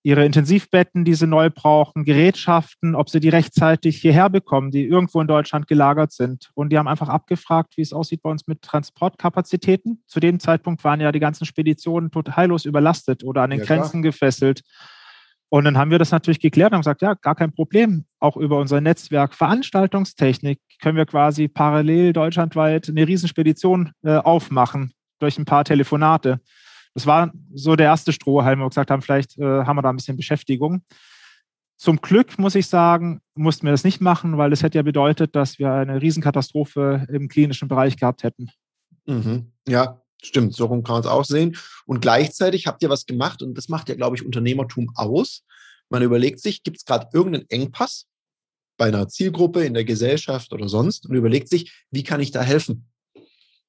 ihre 0.02 0.24
Intensivbetten, 0.24 1.04
die 1.04 1.14
sie 1.14 1.26
neu 1.26 1.50
brauchen, 1.50 2.04
Gerätschaften, 2.04 2.94
ob 2.94 3.10
sie 3.10 3.20
die 3.20 3.28
rechtzeitig 3.28 4.00
hierher 4.00 4.30
bekommen, 4.30 4.70
die 4.70 4.84
irgendwo 4.84 5.20
in 5.20 5.26
Deutschland 5.26 5.66
gelagert 5.66 6.12
sind. 6.12 6.50
Und 6.54 6.70
die 6.70 6.78
haben 6.78 6.88
einfach 6.88 7.08
abgefragt, 7.08 7.76
wie 7.76 7.82
es 7.82 7.92
aussieht 7.92 8.22
bei 8.22 8.30
uns 8.30 8.46
mit 8.46 8.62
Transportkapazitäten. 8.62 10.02
Zu 10.06 10.20
dem 10.20 10.38
Zeitpunkt 10.40 10.84
waren 10.84 11.00
ja 11.00 11.12
die 11.12 11.20
ganzen 11.20 11.44
Speditionen 11.44 12.10
total 12.10 12.36
heillos 12.36 12.64
überlastet 12.64 13.24
oder 13.24 13.42
an 13.42 13.50
den 13.50 13.60
ja, 13.60 13.64
Grenzen 13.66 14.02
klar. 14.02 14.12
gefesselt. 14.12 14.62
Und 15.50 15.64
dann 15.64 15.78
haben 15.78 15.90
wir 15.90 15.98
das 15.98 16.10
natürlich 16.10 16.40
geklärt 16.40 16.72
und 16.72 16.74
haben 16.74 16.82
gesagt, 16.82 17.02
ja, 17.02 17.14
gar 17.14 17.34
kein 17.34 17.52
Problem. 17.52 18.04
Auch 18.20 18.36
über 18.36 18.58
unser 18.58 18.80
Netzwerk 18.80 19.34
Veranstaltungstechnik 19.34 20.60
können 20.80 20.96
wir 20.96 21.06
quasi 21.06 21.48
parallel 21.48 22.12
deutschlandweit 22.12 22.88
eine 22.88 23.06
Riesenspedition 23.08 23.92
äh, 24.02 24.17
aufmachen 24.17 24.93
durch 25.19 25.38
ein 25.38 25.46
paar 25.46 25.64
Telefonate 25.64 26.40
das 26.98 27.06
war 27.06 27.32
so 27.55 27.76
der 27.76 27.86
erste 27.86 28.12
Strohhalm, 28.12 28.58
wo 28.58 28.64
wir 28.64 28.70
gesagt 28.70 28.90
haben, 28.90 29.02
vielleicht 29.02 29.38
äh, 29.38 29.44
haben 29.44 29.76
wir 29.76 29.82
da 29.82 29.90
ein 29.90 29.96
bisschen 29.96 30.17
Beschäftigung. 30.17 30.82
Zum 31.76 32.00
Glück 32.00 32.40
muss 32.40 32.56
ich 32.56 32.67
sagen, 32.67 33.20
mussten 33.36 33.67
wir 33.67 33.70
das 33.70 33.84
nicht 33.84 34.00
machen, 34.00 34.36
weil 34.36 34.52
es 34.52 34.64
hätte 34.64 34.78
ja 34.78 34.82
bedeutet, 34.82 35.36
dass 35.36 35.60
wir 35.60 35.70
eine 35.70 36.02
Riesenkatastrophe 36.02 37.06
im 37.08 37.28
klinischen 37.28 37.69
Bereich 37.69 37.96
gehabt 37.96 38.24
hätten. 38.24 38.50
Mhm. 39.06 39.52
Ja, 39.69 40.02
stimmt. 40.20 40.56
So 40.56 40.67
rum 40.67 40.82
kann 40.82 40.94
man 40.94 41.02
es 41.02 41.06
auch 41.06 41.24
sehen. 41.24 41.56
Und 41.86 42.00
gleichzeitig 42.00 42.67
habt 42.67 42.82
ihr 42.82 42.90
was 42.90 43.06
gemacht 43.06 43.43
und 43.43 43.56
das 43.56 43.69
macht 43.69 43.88
ja, 43.88 43.94
glaube 43.94 44.17
ich, 44.17 44.26
Unternehmertum 44.26 44.90
aus. 44.96 45.44
Man 45.90 46.02
überlegt 46.02 46.40
sich, 46.40 46.64
gibt 46.64 46.78
es 46.78 46.84
gerade 46.84 47.06
irgendeinen 47.12 47.48
Engpass 47.48 48.06
bei 48.76 48.86
einer 48.86 49.06
Zielgruppe 49.06 49.64
in 49.64 49.74
der 49.74 49.84
Gesellschaft 49.84 50.52
oder 50.52 50.69
sonst 50.69 51.06
und 51.06 51.14
überlegt 51.14 51.48
sich, 51.48 51.84
wie 51.93 52.02
kann 52.02 52.19
ich 52.19 52.32
da 52.32 52.43
helfen? 52.43 52.88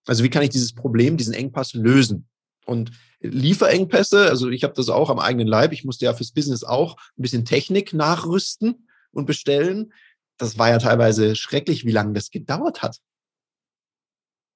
Also 0.07 0.23
wie 0.23 0.29
kann 0.31 0.41
ich 0.41 0.49
dieses 0.49 0.73
Problem, 0.73 1.15
diesen 1.15 1.35
Engpass 1.35 1.75
lösen? 1.75 2.27
Und 2.69 2.91
Lieferengpässe, 3.21 4.29
also 4.29 4.49
ich 4.49 4.63
habe 4.63 4.75
das 4.75 4.89
auch 4.89 5.09
am 5.09 5.19
eigenen 5.19 5.47
Leib. 5.47 5.73
Ich 5.73 5.83
musste 5.83 6.05
ja 6.05 6.13
fürs 6.13 6.31
Business 6.31 6.63
auch 6.63 6.95
ein 7.17 7.21
bisschen 7.21 7.43
Technik 7.43 7.93
nachrüsten 7.93 8.87
und 9.11 9.25
bestellen. 9.25 9.91
Das 10.37 10.57
war 10.57 10.69
ja 10.69 10.77
teilweise 10.77 11.35
schrecklich, 11.35 11.85
wie 11.85 11.91
lange 11.91 12.13
das 12.13 12.31
gedauert 12.31 12.81
hat. 12.81 12.99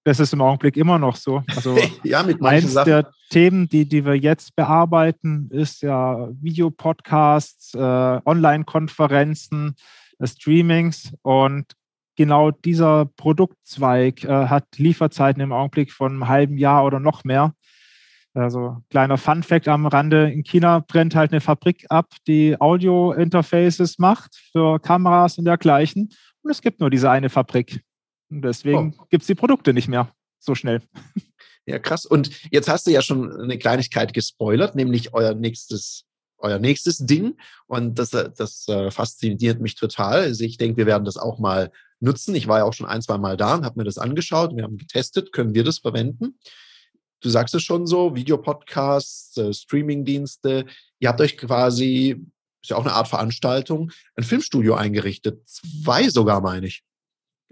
Das 0.06 0.20
ist 0.20 0.34
im 0.34 0.42
Augenblick 0.42 0.78
immer 0.78 1.00
noch 1.00 1.16
so. 1.16 1.44
Also 1.56 1.78
ja, 2.04 2.24
mit 2.24 2.42
manchen 2.42 2.66
eins 2.66 2.74
Sachen. 2.74 2.90
der 2.90 3.12
Themen, 3.30 3.70
die, 3.70 3.86
die 3.86 4.06
wir 4.06 4.16
jetzt 4.16 4.56
bearbeiten, 4.56 5.50
ist 5.50 5.82
ja 5.82 6.30
Videopodcasts, 6.42 7.74
äh, 7.74 7.80
Online-Konferenzen, 8.26 9.76
äh, 10.20 10.28
Streamings 10.28 11.14
und 11.22 11.74
genau 12.16 12.52
dieser 12.52 13.06
Produktzweig 13.06 14.24
äh, 14.24 14.48
hat 14.48 14.78
Lieferzeiten 14.78 15.42
im 15.42 15.52
Augenblick 15.52 15.92
von 15.92 16.12
einem 16.12 16.28
halben 16.28 16.58
Jahr 16.58 16.86
oder 16.86 17.00
noch 17.00 17.24
mehr. 17.24 17.54
Also 18.34 18.78
kleiner 18.90 19.18
Fun 19.18 19.44
Fact 19.44 19.68
am 19.68 19.86
Rande, 19.86 20.32
in 20.32 20.44
China 20.44 20.80
brennt 20.80 21.16
halt 21.16 21.32
eine 21.32 21.42
Fabrik 21.42 21.86
ab, 21.90 22.14
die 22.28 22.60
Audio-Interfaces 22.60 24.00
macht 24.00 24.36
für 24.52 24.80
Kameras 24.80 25.38
und 25.38 25.46
dergleichen. 25.46 26.10
Und 26.42 26.52
es 26.52 26.62
gibt 26.62 26.80
nur 26.80 26.90
diese 26.90 27.12
eine 27.12 27.30
Fabrik. 27.30 27.84
Und 28.30 28.42
deswegen 28.42 28.96
oh. 28.98 29.06
gibt 29.10 29.22
es 29.22 29.28
die 29.28 29.36
Produkte 29.36 29.74
nicht 29.74 29.88
mehr 29.88 30.12
so 30.40 30.56
schnell. 30.56 30.82
Ja, 31.66 31.80
krass. 31.80 32.06
Und 32.06 32.30
jetzt 32.52 32.68
hast 32.68 32.88
du 32.88 32.92
ja 32.92 33.02
schon 33.02 33.32
eine 33.40 33.58
Kleinigkeit 33.58 34.14
gespoilert, 34.14 34.76
nämlich 34.76 35.14
euer 35.14 35.34
nächstes, 35.34 36.04
euer 36.38 36.60
nächstes 36.60 36.98
Ding. 36.98 37.38
Und 37.68 37.98
das, 38.00 38.10
das 38.10 38.68
äh, 38.68 38.92
fasziniert 38.92 39.62
mich 39.62 39.76
total. 39.76 40.24
Also 40.24 40.44
ich 40.44 40.58
denke, 40.58 40.76
wir 40.76 40.86
werden 40.86 41.06
das 41.06 41.16
auch 41.16 41.40
mal 41.40 41.72
nutzen. 42.02 42.36
Ich 42.36 42.50
war 42.50 42.58
ja 42.58 42.64
auch 42.66 42.74
schon 42.74 42.88
ein, 42.88 43.02
zwei 43.02 43.18
Mal 43.18 43.38
da 43.38 43.56
und 43.56 43.64
habe 43.64 43.80
mir 43.80 43.86
das 43.86 43.98
angeschaut. 43.98 44.54
Wir 44.56 44.64
haben 44.64 44.78
getestet, 44.78 45.32
können 45.32 45.54
wir 45.54 45.64
das 45.64 45.78
verwenden? 45.78 46.38
Du 47.24 47.30
sagst 47.30 47.56
es 47.56 47.64
schon 47.64 47.88
so, 47.88 48.16
Videopodcasts, 48.16 49.38
äh, 49.38 49.54
Streamingdienste. 49.54 50.66
Ihr 51.00 51.10
habt 51.10 51.22
euch 51.22 51.38
quasi, 51.38 52.22
ist 52.62 52.70
ja 52.70 52.76
auch 52.76 52.86
eine 52.86 52.94
Art 52.94 53.08
Veranstaltung, 53.08 53.92
ein 54.16 54.26
Filmstudio 54.26 54.76
eingerichtet. 54.76 55.42
Zwei 55.48 56.10
sogar, 56.10 56.42
meine 56.42 56.68
ich. 56.68 56.84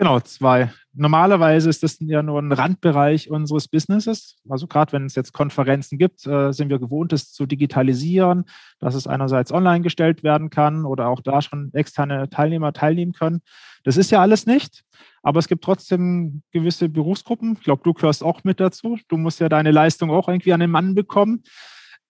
Genau, 0.01 0.19
zwei. 0.19 0.71
Normalerweise 0.95 1.69
ist 1.69 1.83
das 1.83 1.99
ja 1.99 2.23
nur 2.23 2.41
ein 2.41 2.51
Randbereich 2.51 3.29
unseres 3.29 3.67
Businesses. 3.67 4.41
Also 4.49 4.65
gerade 4.65 4.93
wenn 4.93 5.05
es 5.05 5.13
jetzt 5.13 5.31
Konferenzen 5.31 5.99
gibt, 5.99 6.25
äh, 6.25 6.51
sind 6.53 6.69
wir 6.69 6.79
gewohnt, 6.79 7.13
es 7.13 7.31
zu 7.31 7.45
digitalisieren, 7.45 8.45
dass 8.79 8.95
es 8.95 9.05
einerseits 9.05 9.51
online 9.51 9.81
gestellt 9.81 10.23
werden 10.23 10.49
kann 10.49 10.85
oder 10.85 11.07
auch 11.07 11.21
da 11.21 11.43
schon 11.43 11.69
externe 11.75 12.31
Teilnehmer 12.31 12.73
teilnehmen 12.73 13.13
können. 13.13 13.41
Das 13.83 13.95
ist 13.95 14.09
ja 14.09 14.21
alles 14.21 14.47
nicht, 14.47 14.81
aber 15.21 15.37
es 15.37 15.47
gibt 15.47 15.63
trotzdem 15.63 16.41
gewisse 16.51 16.89
Berufsgruppen. 16.89 17.53
Ich 17.59 17.63
glaube, 17.63 17.83
du 17.83 17.93
gehörst 17.93 18.23
auch 18.23 18.43
mit 18.43 18.59
dazu. 18.59 18.97
Du 19.07 19.17
musst 19.17 19.39
ja 19.39 19.49
deine 19.49 19.69
Leistung 19.69 20.09
auch 20.09 20.27
irgendwie 20.27 20.53
an 20.53 20.61
den 20.61 20.71
Mann 20.71 20.95
bekommen, 20.95 21.43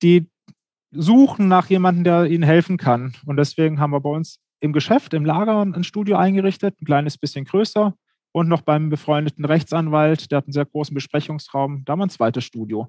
die 0.02 0.30
suchen 0.92 1.50
nach 1.50 1.70
jemandem, 1.70 2.06
der 2.06 2.26
ihnen 2.28 2.44
helfen 2.44 2.78
kann. 2.78 3.16
Und 3.26 3.36
deswegen 3.36 3.82
haben 3.82 3.92
wir 3.92 4.00
bei 4.00 4.12
uns 4.12 4.40
im 4.62 4.72
Geschäft, 4.72 5.14
im 5.14 5.26
Lager 5.26 5.62
ein 5.62 5.84
Studio 5.84 6.16
eingerichtet, 6.16 6.82
ein 6.82 6.86
kleines 6.86 7.18
bisschen 7.18 7.44
größer. 7.46 7.94
Und 8.32 8.48
noch 8.48 8.62
beim 8.62 8.90
befreundeten 8.90 9.44
Rechtsanwalt, 9.44 10.32
der 10.32 10.38
hat 10.38 10.46
einen 10.46 10.54
sehr 10.54 10.66
großen 10.66 10.94
Besprechungsraum, 10.94 11.84
da 11.84 11.92
haben 11.92 12.00
wir 12.00 12.06
ein 12.06 12.10
zweites 12.10 12.46
Studio. 12.46 12.88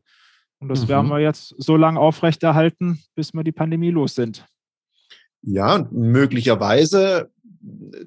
Und 0.60 0.68
das 0.68 0.84
mhm. 0.84 0.88
werden 0.88 1.08
wir 1.08 1.18
jetzt 1.18 1.54
so 1.58 1.76
lange 1.76 1.98
aufrechterhalten, 1.98 3.02
bis 3.16 3.34
wir 3.34 3.42
die 3.42 3.50
Pandemie 3.50 3.90
los 3.90 4.14
sind. 4.14 4.46
Ja, 5.40 5.88
möglicherweise, 5.90 7.32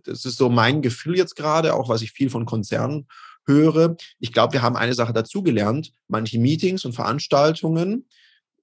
das 0.05 0.23
ist 0.23 0.37
so 0.37 0.49
mein 0.49 0.81
Gefühl 0.81 1.17
jetzt 1.17 1.35
gerade, 1.35 1.73
auch 1.73 1.89
was 1.89 2.01
ich 2.01 2.13
viel 2.13 2.29
von 2.29 2.45
Konzernen 2.45 3.07
höre. 3.45 3.97
Ich 4.19 4.31
glaube, 4.31 4.53
wir 4.53 4.61
haben 4.61 4.77
eine 4.77 4.93
Sache 4.93 5.11
dazugelernt. 5.11 5.91
Manche 6.07 6.39
Meetings 6.39 6.85
und 6.85 6.93
Veranstaltungen 6.93 8.07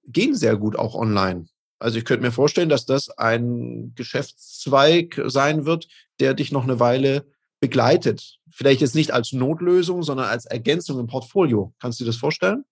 gehen 0.07 0.35
sehr 0.35 0.57
gut 0.57 0.75
auch 0.75 0.95
online. 0.95 1.45
Also 1.83 1.97
ich 1.97 2.05
könnte 2.05 2.25
mir 2.25 2.31
vorstellen, 2.31 2.69
dass 2.69 2.85
das 2.85 3.09
ein 3.09 3.91
Geschäftszweig 3.95 5.21
sein 5.25 5.65
wird, 5.65 5.89
der 6.21 6.33
dich 6.33 6.49
noch 6.53 6.63
eine 6.63 6.79
Weile 6.79 7.25
begleitet. 7.59 8.39
Vielleicht 8.49 8.79
jetzt 8.79 8.95
nicht 8.95 9.11
als 9.11 9.33
Notlösung, 9.33 10.01
sondern 10.01 10.27
als 10.27 10.45
Ergänzung 10.45 10.97
im 10.97 11.07
Portfolio. 11.07 11.73
Kannst 11.81 11.99
du 11.99 12.05
dir 12.05 12.11
das 12.11 12.17
vorstellen? 12.17 12.63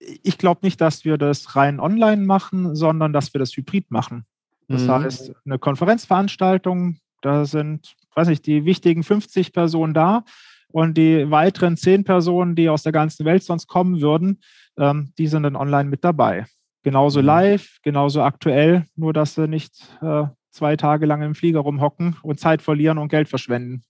Ich 0.00 0.36
glaube 0.36 0.60
nicht, 0.64 0.80
dass 0.80 1.04
wir 1.04 1.16
das 1.16 1.54
rein 1.54 1.78
online 1.78 2.22
machen, 2.22 2.74
sondern 2.74 3.12
dass 3.12 3.32
wir 3.32 3.38
das 3.38 3.56
hybrid 3.56 3.92
machen. 3.92 4.26
Das 4.66 4.82
mhm. 4.82 4.90
heißt, 4.90 5.32
eine 5.44 5.60
Konferenzveranstaltung, 5.60 6.98
da 7.22 7.44
sind, 7.44 7.94
weiß 8.16 8.28
ich, 8.28 8.42
die 8.42 8.64
wichtigen 8.64 9.04
50 9.04 9.52
Personen 9.52 9.94
da 9.94 10.24
und 10.72 10.98
die 10.98 11.30
weiteren 11.30 11.76
10 11.76 12.02
Personen, 12.02 12.56
die 12.56 12.68
aus 12.68 12.82
der 12.82 12.92
ganzen 12.92 13.24
Welt 13.26 13.44
sonst 13.44 13.68
kommen 13.68 14.00
würden, 14.00 14.40
ähm, 14.76 15.12
die 15.18 15.28
sind 15.28 15.44
dann 15.44 15.54
online 15.54 15.88
mit 15.88 16.02
dabei. 16.02 16.46
Genauso 16.86 17.18
mhm. 17.18 17.26
live, 17.26 17.78
genauso 17.82 18.22
aktuell, 18.22 18.84
nur 18.94 19.12
dass 19.12 19.34
sie 19.34 19.48
nicht 19.48 19.72
äh, 20.02 20.26
zwei 20.52 20.76
Tage 20.76 21.04
lang 21.04 21.20
im 21.20 21.34
Flieger 21.34 21.58
rumhocken 21.58 22.16
und 22.22 22.38
Zeit 22.38 22.62
verlieren 22.62 22.98
und 22.98 23.08
Geld 23.08 23.28
verschwenden. 23.28 23.82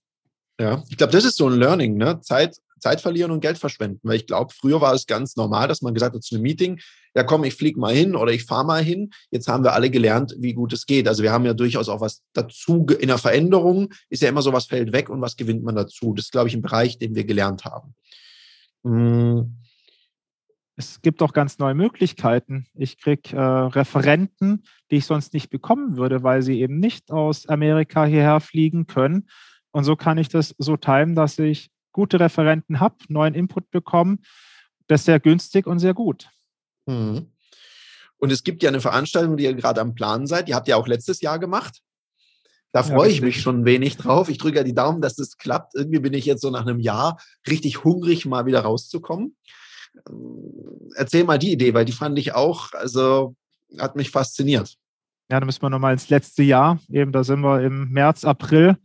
Ja, 0.59 0.83
ich 0.89 0.97
glaube, 0.97 1.13
das 1.13 1.23
ist 1.23 1.37
so 1.37 1.47
ein 1.47 1.59
Learning, 1.59 1.95
ne? 1.97 2.19
Zeit, 2.21 2.57
Zeit 2.79 2.99
verlieren 2.99 3.29
und 3.29 3.41
Geld 3.41 3.59
verschwenden. 3.59 3.99
Weil 4.01 4.15
ich 4.15 4.25
glaube, 4.25 4.51
früher 4.51 4.81
war 4.81 4.95
es 4.95 5.05
ganz 5.05 5.35
normal, 5.35 5.67
dass 5.67 5.83
man 5.83 5.93
gesagt 5.93 6.15
hat 6.15 6.23
zu 6.23 6.33
einem 6.33 6.41
Meeting, 6.41 6.79
ja 7.13 7.21
komm, 7.21 7.43
ich 7.43 7.53
fliege 7.53 7.79
mal 7.79 7.93
hin 7.93 8.15
oder 8.15 8.31
ich 8.31 8.45
fahre 8.45 8.65
mal 8.65 8.83
hin. 8.83 9.11
Jetzt 9.29 9.47
haben 9.47 9.63
wir 9.63 9.73
alle 9.73 9.91
gelernt, 9.91 10.33
wie 10.39 10.55
gut 10.55 10.73
es 10.73 10.87
geht. 10.87 11.07
Also 11.07 11.21
wir 11.21 11.31
haben 11.31 11.45
ja 11.45 11.53
durchaus 11.53 11.89
auch 11.89 12.01
was 12.01 12.23
dazu. 12.33 12.87
In 12.99 13.09
der 13.09 13.19
Veränderung 13.19 13.93
ist 14.09 14.23
ja 14.23 14.29
immer 14.29 14.41
so, 14.41 14.53
was 14.53 14.65
fällt 14.65 14.91
weg 14.91 15.11
und 15.11 15.21
was 15.21 15.37
gewinnt 15.37 15.61
man 15.61 15.75
dazu. 15.75 16.15
Das 16.15 16.25
ist, 16.25 16.31
glaube 16.31 16.49
ich, 16.49 16.55
ein 16.55 16.63
Bereich, 16.63 16.97
den 16.97 17.13
wir 17.13 17.25
gelernt 17.25 17.63
haben. 17.63 17.93
Hm 18.83 19.55
es 20.77 21.01
gibt 21.01 21.23
auch 21.23 21.33
ganz 21.33 21.57
neue 21.57 21.73
Möglichkeiten. 21.73 22.67
Ich 22.75 22.99
kriege 22.99 23.35
äh, 23.35 23.39
Referenten, 23.39 24.63
die 24.91 24.97
ich 24.97 25.07
sonst 25.07 25.33
nicht 25.33 25.49
bekommen 25.49 25.97
würde, 25.97 26.21
weil 26.21 26.43
sie 26.43 26.61
eben 26.61 26.79
nicht 26.79 27.11
aus 27.11 27.47
Amerika 27.47 28.05
hierher 28.05 28.39
fliegen 28.39 28.85
können. 28.85 29.27
Und 29.71 29.85
so 29.85 29.95
kann 29.95 30.19
ich 30.19 30.29
das 30.29 30.53
so 30.59 30.77
timen, 30.77 31.15
dass 31.15 31.39
ich 31.39 31.71
gute 31.91 32.19
Referenten 32.19 32.79
habe, 32.79 32.95
neuen 33.09 33.33
Input 33.33 33.71
bekomme. 33.71 34.19
Das 34.85 35.01
ist 35.01 35.05
sehr 35.05 35.19
günstig 35.19 35.65
und 35.65 35.79
sehr 35.79 35.95
gut. 35.95 36.29
Mhm. 36.85 37.31
Und 38.19 38.31
es 38.31 38.43
gibt 38.43 38.61
ja 38.61 38.69
eine 38.69 38.81
Veranstaltung, 38.81 39.35
die 39.35 39.45
ihr 39.45 39.55
gerade 39.55 39.81
am 39.81 39.95
Plan 39.95 40.27
seid. 40.27 40.47
Die 40.47 40.53
habt 40.53 40.67
ihr 40.67 40.77
auch 40.77 40.87
letztes 40.87 41.21
Jahr 41.21 41.39
gemacht. 41.39 41.81
Da 42.71 42.83
freue 42.83 43.07
ja, 43.07 43.13
ich 43.15 43.21
mich 43.21 43.41
schon 43.41 43.65
wenig 43.65 43.97
drauf. 43.97 44.29
Ich 44.29 44.37
drücke 44.37 44.57
ja 44.57 44.63
die 44.63 44.75
Daumen, 44.75 45.01
dass 45.01 45.15
das 45.15 45.37
klappt. 45.37 45.73
Irgendwie 45.73 45.99
bin 45.99 46.13
ich 46.13 46.25
jetzt 46.25 46.41
so 46.41 46.51
nach 46.51 46.61
einem 46.61 46.79
Jahr 46.79 47.19
richtig 47.47 47.83
hungrig, 47.83 48.27
mal 48.27 48.45
wieder 48.45 48.61
rauszukommen. 48.61 49.35
Erzähl 50.95 51.23
mal 51.23 51.39
die 51.39 51.51
Idee, 51.51 51.73
weil 51.73 51.85
die 51.85 51.91
fand 51.91 52.17
ich 52.19 52.33
auch, 52.33 52.73
also 52.73 53.35
hat 53.77 53.95
mich 53.95 54.11
fasziniert. 54.11 54.75
Ja, 55.29 55.39
da 55.39 55.45
müssen 55.45 55.61
wir 55.61 55.69
nochmal 55.69 55.93
ins 55.93 56.09
letzte 56.09 56.43
Jahr. 56.43 56.79
Eben, 56.89 57.11
da 57.11 57.23
sind 57.23 57.41
wir 57.41 57.61
im 57.61 57.89
März, 57.89 58.23
April. 58.23 58.77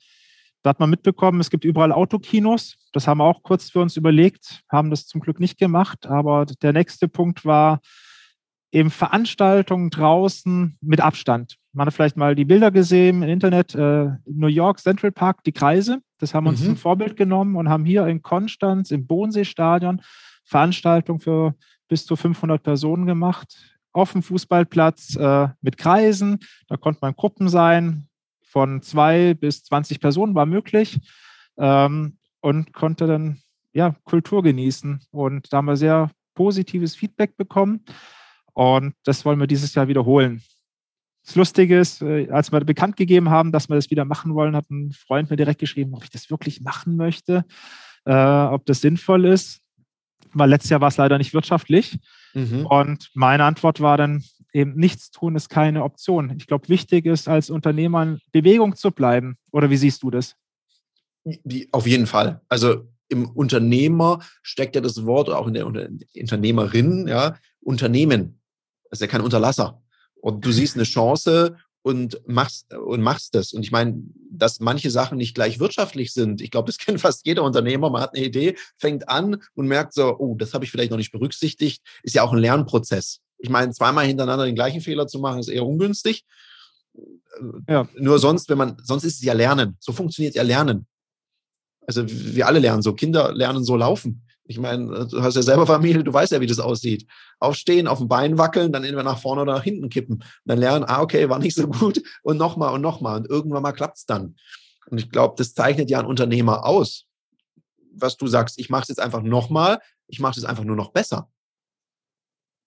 Da 0.63 0.71
hat 0.71 0.81
man 0.81 0.91
mitbekommen, 0.91 1.41
es 1.41 1.51
gibt 1.51 1.65
überall 1.65 1.93
Autokinos. 1.93 2.77
Das 2.93 3.07
haben 3.07 3.19
wir 3.19 3.25
auch 3.25 3.43
kurz 3.43 3.71
für 3.71 3.81
uns 3.81 3.97
überlegt, 3.97 4.63
haben 4.71 4.91
das 4.91 5.07
zum 5.07 5.21
Glück 5.21 5.41
nicht 5.41 5.59
gemacht. 5.59 6.07
Aber 6.07 6.47
der 6.47 6.73
nächste 6.73 7.09
Punkt 7.09 7.45
war 7.45 7.81
eben 8.73 8.91
Veranstaltungen 8.91 9.91
draußen 9.91 10.79
mit 10.81 11.01
Abstand. 11.01 11.57
Man 11.73 11.87
hat 11.87 11.95
vielleicht 11.95 12.17
mal 12.17 12.35
die 12.35 12.45
Bilder 12.45 12.71
gesehen 12.71 13.23
im 13.23 13.29
Internet, 13.29 13.75
äh, 13.75 14.11
New 14.27 14.47
York 14.47 14.79
Central 14.79 15.13
Park, 15.13 15.45
die 15.45 15.53
Kreise. 15.53 16.01
Das 16.19 16.35
haben 16.35 16.45
wir 16.45 16.51
uns 16.51 16.61
mhm. 16.61 16.67
zum 16.67 16.77
Vorbild 16.77 17.17
genommen 17.17 17.57
und 17.57 17.69
haben 17.69 17.85
hier 17.85 18.07
in 18.07 18.23
Konstanz 18.23 18.91
im 18.91 19.07
Bodenseestadion 19.07 20.03
Veranstaltung 20.45 21.21
für 21.21 21.55
bis 21.89 22.07
zu 22.07 22.17
500 22.17 22.63
Personen 22.63 23.07
gemacht, 23.07 23.55
auf 23.93 24.13
dem 24.13 24.23
Fußballplatz 24.23 25.17
äh, 25.17 25.49
mit 25.61 25.77
Kreisen. 25.77 26.39
Da 26.69 26.77
konnte 26.77 27.01
man 27.03 27.15
Gruppen 27.15 27.49
sein, 27.49 28.09
von 28.43 28.83
zwei 28.83 29.35
bis 29.35 29.65
20 29.65 30.01
Personen 30.01 30.35
war 30.35 30.47
möglich 30.47 31.01
ähm, 31.59 32.19
und 32.41 32.73
konnte 32.73 33.07
dann 33.07 33.41
ja, 33.73 33.95
Kultur 34.05 34.43
genießen. 34.43 35.01
Und 35.11 35.53
da 35.53 35.59
haben 35.59 35.67
wir 35.67 35.77
sehr 35.77 36.11
positives 36.35 36.95
Feedback 36.95 37.37
bekommen. 37.37 37.85
Und 38.53 38.95
das 39.05 39.25
wollen 39.25 39.41
wir 39.41 39.47
dieses 39.47 39.75
Jahr 39.75 39.89
wiederholen. 39.89 40.43
Das 41.25 41.37
Lustige 41.37 41.79
ist, 41.79 42.03
äh, 42.03 42.29
als 42.31 42.53
wir 42.53 42.61
bekannt 42.61 42.97
gegeben 42.97 43.31
haben, 43.31 43.53
dass 43.53 43.69
wir 43.69 43.77
das 43.77 43.91
wieder 43.91 44.05
machen 44.05 44.35
wollen, 44.35 44.57
hat 44.57 44.71
ein 44.71 44.93
Freund 44.93 45.31
mir 45.31 45.37
direkt 45.37 45.61
geschrieben, 45.61 45.95
ob 45.95 46.05
ich 46.05 46.11
das 46.11 46.31
wirklich 46.31 46.61
machen 46.61 46.97
möchte, 46.97 47.45
äh, 48.05 48.13
ob 48.13 48.67
das 48.67 48.81
sinnvoll 48.81 49.25
ist 49.27 49.62
weil 50.35 50.51
letztes 50.51 50.71
Jahr 50.71 50.81
war 50.81 50.89
es 50.89 50.97
leider 50.97 51.19
nicht 51.19 51.35
wirtschaftlich. 51.35 51.99
Mhm. 52.35 52.67
Und 52.67 53.11
meine 53.15 53.45
Antwort 53.45 53.81
war 53.81 53.97
dann 53.97 54.25
eben, 54.53 54.75
nichts 54.75 55.11
tun 55.11 55.37
ist 55.37 55.49
keine 55.49 55.83
Option. 55.85 56.35
Ich 56.37 56.47
glaube, 56.47 56.69
wichtig 56.69 57.07
ist, 57.07 57.29
als 57.29 57.51
Unternehmer 57.51 58.03
in 58.03 58.21
Bewegung 58.33 58.77
zu 58.77 58.91
bleiben. 58.91 59.37
Oder 59.51 59.71
wie 59.71 59.77
siehst 59.77 60.03
du 60.03 60.11
das? 60.11 60.37
Die, 61.25 61.69
auf 61.73 61.87
jeden 61.87 62.07
Fall. 62.07 62.41
Also 62.49 62.89
im 63.09 63.29
Unternehmer 63.31 64.21
steckt 64.43 64.75
ja 64.75 64.81
das 64.81 65.05
Wort, 65.05 65.29
auch 65.31 65.47
in 65.47 65.55
der 65.55 65.67
Unternehmerin, 65.67 67.07
ja, 67.07 67.37
Unternehmen. 67.61 68.41
Das 68.91 68.99
ist 68.99 69.03
ja 69.03 69.07
kein 69.07 69.21
Unterlasser. 69.21 69.83
Und 70.15 70.45
du 70.45 70.53
siehst 70.53 70.77
eine 70.77 70.85
Chance 70.85 71.57
und 71.83 72.21
machst 72.27 72.73
und 72.75 73.03
machst 73.03 73.35
das. 73.35 73.53
Und 73.53 73.63
ich 73.63 73.73
meine, 73.73 74.03
dass 74.31 74.61
manche 74.61 74.91
Sachen 74.91 75.19
nicht 75.19 75.35
gleich 75.35 75.59
wirtschaftlich 75.59 76.13
sind. 76.13 76.41
Ich 76.41 76.51
glaube, 76.51 76.67
das 76.67 76.79
kennt 76.85 77.01
fast 77.01 77.27
jeder 77.27 77.43
Unternehmer. 77.43 77.91
Man 77.91 78.03
hat 78.03 78.15
eine 78.15 78.25
Idee, 78.25 78.57
fängt 78.79 79.09
an 79.09 79.43
und 79.55 79.67
merkt 79.67 79.95
so, 79.95 80.17
oh, 80.19 80.37
das 80.37 80.55
habe 80.55 80.65
ich 80.65 80.71
vielleicht 80.71 80.91
noch 80.91 80.99
nicht 80.99 81.13
berücksichtigt. 81.13 81.83
Ist 82.03 82.15
ja 82.15 82.23
auch 82.23 82.33
ein 82.33 82.39
Lernprozess. 82.39 83.21
Ich 83.39 83.51
meine, 83.51 83.73
zweimal 83.73 84.07
hintereinander 84.07 84.47
den 84.47 84.55
gleichen 84.55 84.81
Fehler 84.81 85.09
zu 85.09 85.19
machen, 85.19 85.41
ist 85.41 85.49
eher 85.49 85.67
ungünstig. 85.67 86.25
Ja. 87.69 87.89
Nur 87.99 88.19
sonst, 88.19 88.49
wenn 88.49 88.59
man, 88.59 88.77
sonst 88.83 89.05
ist 89.05 89.17
es 89.17 89.23
ja 89.23 89.33
Lernen. 89.33 89.77
So 89.81 89.93
funktioniert 89.93 90.35
ja 90.35 90.43
Lernen. 90.43 90.87
Also 91.87 92.05
wir 92.07 92.47
alle 92.47 92.61
lernen 92.61 92.83
so. 92.83 92.95
Kinder 92.95 93.33
lernen 93.33 93.65
so 93.65 93.77
laufen. 93.77 94.22
Ich 94.45 94.59
meine, 94.59 95.07
du 95.07 95.23
hast 95.23 95.37
ja 95.37 95.43
selber 95.43 95.67
Familie, 95.67 96.03
du 96.03 96.13
weißt 96.13 96.33
ja, 96.33 96.41
wie 96.41 96.47
das 96.47 96.59
aussieht. 96.59 97.07
Aufstehen, 97.39 97.87
auf 97.87 97.99
dem 97.99 98.09
Bein 98.09 98.39
wackeln, 98.39 98.73
dann 98.73 98.83
entweder 98.83 99.05
nach 99.05 99.19
vorne 99.19 99.43
oder 99.43 99.55
nach 99.55 99.63
hinten 99.63 99.89
kippen. 99.89 100.25
dann 100.45 100.59
lernen, 100.59 100.85
ah, 100.87 101.01
okay, 101.01 101.29
war 101.29 101.39
nicht 101.39 101.55
so 101.55 101.69
gut 101.69 102.03
und 102.23 102.39
nochmal 102.39 102.75
und 102.75 102.81
nochmal. 102.81 103.19
Und 103.19 103.31
irgendwann 103.31 103.63
mal 103.63 103.73
klappt 103.73 103.99
es 103.99 104.07
dann. 104.07 104.37
Und 104.87 104.99
ich 104.99 105.11
glaube, 105.11 105.35
das 105.39 105.55
zeichnet 105.55 105.91
ja 105.91 106.01
ein 106.01 106.07
Unternehmer 106.07 106.67
aus. 106.67 107.05
Was 107.95 108.17
du 108.17 108.27
sagst, 108.27 108.59
ich 108.59 108.69
mache 108.69 108.83
es 108.83 108.89
jetzt 108.89 109.01
einfach 109.01 109.23
nochmal, 109.23 109.79
ich 110.09 110.19
mache 110.19 110.39
es 110.39 110.45
einfach 110.45 110.65
nur 110.65 110.77
noch 110.77 110.93
besser 110.93 111.29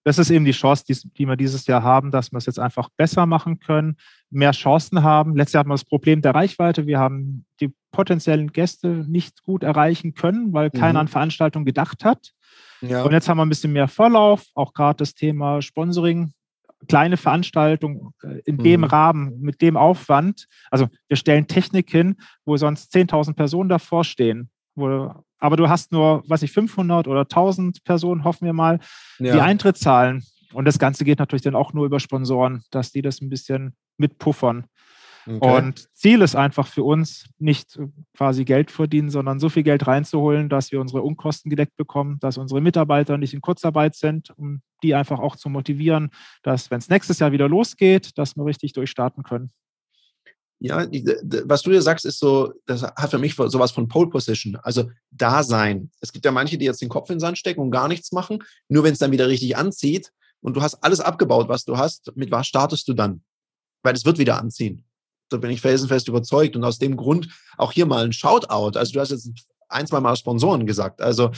das 0.06 0.18
ist 0.18 0.30
eben 0.30 0.44
die 0.44 0.52
Chance, 0.52 0.84
die, 0.88 0.96
die, 1.18 1.26
wir 1.26 1.34
dieses 1.34 1.66
Jahr 1.66 1.82
haben, 1.82 2.12
dass 2.12 2.30
wir 2.30 2.38
es 2.38 2.46
jetzt 2.46 2.60
einfach 2.60 2.88
besser 2.96 3.26
machen 3.26 3.58
können, 3.58 3.96
mehr 4.30 4.52
Chancen 4.52 5.02
haben. 5.02 5.34
Letztes 5.34 5.54
Jahr 5.54 5.60
hatten 5.60 5.70
wir 5.70 5.74
das 5.74 5.84
Problem 5.84 6.22
der 6.22 6.32
Reichweite. 6.32 6.86
Wir 6.86 7.00
haben 7.00 7.44
die 7.58 7.74
potenziellen 7.90 8.52
Gäste 8.52 9.04
nicht 9.08 9.42
gut 9.42 9.64
erreichen 9.64 10.14
können, 10.14 10.52
weil 10.52 10.70
mhm. 10.72 10.78
keiner 10.78 11.00
an 11.00 11.08
Veranstaltungen 11.08 11.64
gedacht 11.64 12.04
hat. 12.04 12.30
Ja. 12.82 13.02
Und 13.02 13.10
jetzt 13.10 13.28
haben 13.28 13.38
wir 13.38 13.44
ein 13.44 13.48
bisschen 13.48 13.72
mehr 13.72 13.88
Vorlauf, 13.88 14.44
auch 14.54 14.74
gerade 14.74 14.98
das 14.98 15.14
Thema 15.14 15.60
Sponsoring 15.60 16.32
kleine 16.86 17.16
Veranstaltung 17.16 18.12
äh, 18.22 18.42
in 18.44 18.58
dem 18.58 18.82
mhm. 18.82 18.86
Rahmen, 18.86 19.40
mit 19.40 19.60
dem 19.60 19.76
Aufwand. 19.76 20.46
Also 20.70 20.86
wir 21.08 21.16
stellen 21.16 21.48
Technik 21.48 21.90
hin, 21.90 22.14
wo 22.44 22.56
sonst 22.56 22.94
10.000 22.94 23.34
Personen 23.34 23.68
davor 23.68 24.04
stehen. 24.04 24.50
Wo, 24.76 25.12
aber 25.38 25.56
du 25.56 25.68
hast 25.68 25.92
nur, 25.92 26.22
was 26.26 26.42
ich, 26.42 26.52
500 26.52 27.08
oder 27.08 27.20
1000 27.20 27.84
Personen, 27.84 28.24
hoffen 28.24 28.46
wir 28.46 28.52
mal, 28.52 28.80
ja. 29.18 29.34
die 29.34 29.40
Eintritt 29.40 29.76
zahlen. 29.76 30.24
Und 30.52 30.64
das 30.64 30.78
Ganze 30.78 31.04
geht 31.04 31.18
natürlich 31.18 31.42
dann 31.42 31.56
auch 31.56 31.72
nur 31.72 31.86
über 31.86 32.00
Sponsoren, 32.00 32.62
dass 32.70 32.92
die 32.92 33.02
das 33.02 33.20
ein 33.20 33.28
bisschen 33.28 33.76
mitpuffern. 33.98 34.66
Okay. 35.28 35.56
Und 35.56 35.88
Ziel 35.92 36.22
ist 36.22 36.36
einfach 36.36 36.68
für 36.68 36.84
uns, 36.84 37.28
nicht 37.38 37.78
quasi 38.16 38.44
Geld 38.44 38.70
verdienen, 38.70 39.10
sondern 39.10 39.40
so 39.40 39.48
viel 39.48 39.64
Geld 39.64 39.86
reinzuholen, 39.86 40.48
dass 40.48 40.70
wir 40.70 40.80
unsere 40.80 41.02
Unkosten 41.02 41.50
gedeckt 41.50 41.76
bekommen, 41.76 42.18
dass 42.20 42.38
unsere 42.38 42.60
Mitarbeiter 42.60 43.18
nicht 43.18 43.34
in 43.34 43.40
Kurzarbeit 43.40 43.96
sind, 43.96 44.30
um 44.36 44.62
die 44.84 44.94
einfach 44.94 45.18
auch 45.18 45.34
zu 45.34 45.48
motivieren, 45.48 46.10
dass, 46.42 46.70
wenn 46.70 46.78
es 46.78 46.88
nächstes 46.88 47.18
Jahr 47.18 47.32
wieder 47.32 47.48
losgeht, 47.48 48.16
dass 48.16 48.36
wir 48.36 48.44
richtig 48.44 48.72
durchstarten 48.72 49.24
können. 49.24 49.50
Ja, 50.58 50.86
was 51.44 51.62
du 51.62 51.70
dir 51.70 51.82
sagst, 51.82 52.06
ist 52.06 52.18
so, 52.18 52.52
das 52.64 52.82
hat 52.82 53.10
für 53.10 53.18
mich 53.18 53.34
sowas 53.34 53.72
von 53.72 53.88
Pole 53.88 54.08
Position, 54.08 54.56
also 54.62 54.90
Dasein. 55.10 55.90
Es 56.00 56.12
gibt 56.12 56.24
ja 56.24 56.32
manche, 56.32 56.56
die 56.56 56.64
jetzt 56.64 56.80
den 56.80 56.88
Kopf 56.88 57.10
in 57.10 57.16
den 57.16 57.20
Sand 57.20 57.36
stecken 57.36 57.60
und 57.60 57.70
gar 57.70 57.88
nichts 57.88 58.10
machen. 58.10 58.42
Nur 58.68 58.82
wenn 58.82 58.94
es 58.94 58.98
dann 58.98 59.12
wieder 59.12 59.28
richtig 59.28 59.56
anzieht 59.56 60.12
und 60.40 60.56
du 60.56 60.62
hast 60.62 60.76
alles 60.82 61.00
abgebaut, 61.00 61.48
was 61.48 61.66
du 61.66 61.76
hast, 61.76 62.10
mit 62.16 62.30
was 62.30 62.46
startest 62.46 62.88
du 62.88 62.94
dann? 62.94 63.22
Weil 63.82 63.94
es 63.94 64.06
wird 64.06 64.16
wieder 64.16 64.38
anziehen 64.38 64.86
da 65.28 65.36
bin 65.36 65.50
ich 65.50 65.60
felsenfest 65.60 66.08
überzeugt. 66.08 66.56
Und 66.56 66.64
aus 66.64 66.78
dem 66.78 66.96
Grund 66.96 67.28
auch 67.56 67.72
hier 67.72 67.86
mal 67.86 68.04
ein 68.04 68.12
Shoutout. 68.12 68.78
Also 68.78 68.92
du 68.92 69.00
hast 69.00 69.10
jetzt 69.10 69.30
ein, 69.68 69.86
zwei 69.86 70.00
Mal 70.00 70.16
Sponsoren 70.16 70.66
gesagt. 70.66 71.00
Also 71.00 71.30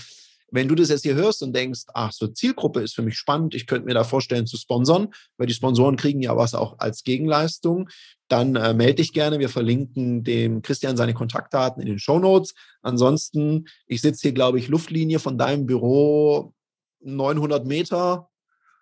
wenn 0.50 0.68
du 0.68 0.74
das 0.74 0.88
jetzt 0.88 1.02
hier 1.02 1.14
hörst 1.14 1.42
und 1.42 1.54
denkst, 1.54 1.82
ach, 1.92 2.12
so 2.12 2.26
Zielgruppe 2.26 2.80
ist 2.80 2.94
für 2.94 3.02
mich 3.02 3.16
spannend, 3.16 3.54
ich 3.54 3.66
könnte 3.66 3.86
mir 3.86 3.94
da 3.94 4.04
vorstellen 4.04 4.46
zu 4.46 4.56
sponsern, 4.56 5.08
weil 5.36 5.46
die 5.46 5.54
Sponsoren 5.54 5.96
kriegen 5.96 6.22
ja 6.22 6.36
was 6.36 6.54
auch 6.54 6.78
als 6.78 7.04
Gegenleistung, 7.04 7.88
dann 8.28 8.56
äh, 8.56 8.74
melde 8.74 8.96
dich 8.96 9.12
gerne. 9.12 9.38
Wir 9.38 9.48
verlinken 9.48 10.24
dem 10.24 10.62
Christian 10.62 10.96
seine 10.96 11.14
Kontaktdaten 11.14 11.82
in 11.82 11.88
den 11.88 11.98
Show 11.98 12.18
Notes. 12.18 12.54
Ansonsten, 12.82 13.66
ich 13.86 14.00
sitze 14.00 14.22
hier, 14.22 14.32
glaube 14.32 14.58
ich, 14.58 14.68
Luftlinie 14.68 15.18
von 15.18 15.38
deinem 15.38 15.66
Büro 15.66 16.52
900 17.00 17.66
Meter. 17.66 18.28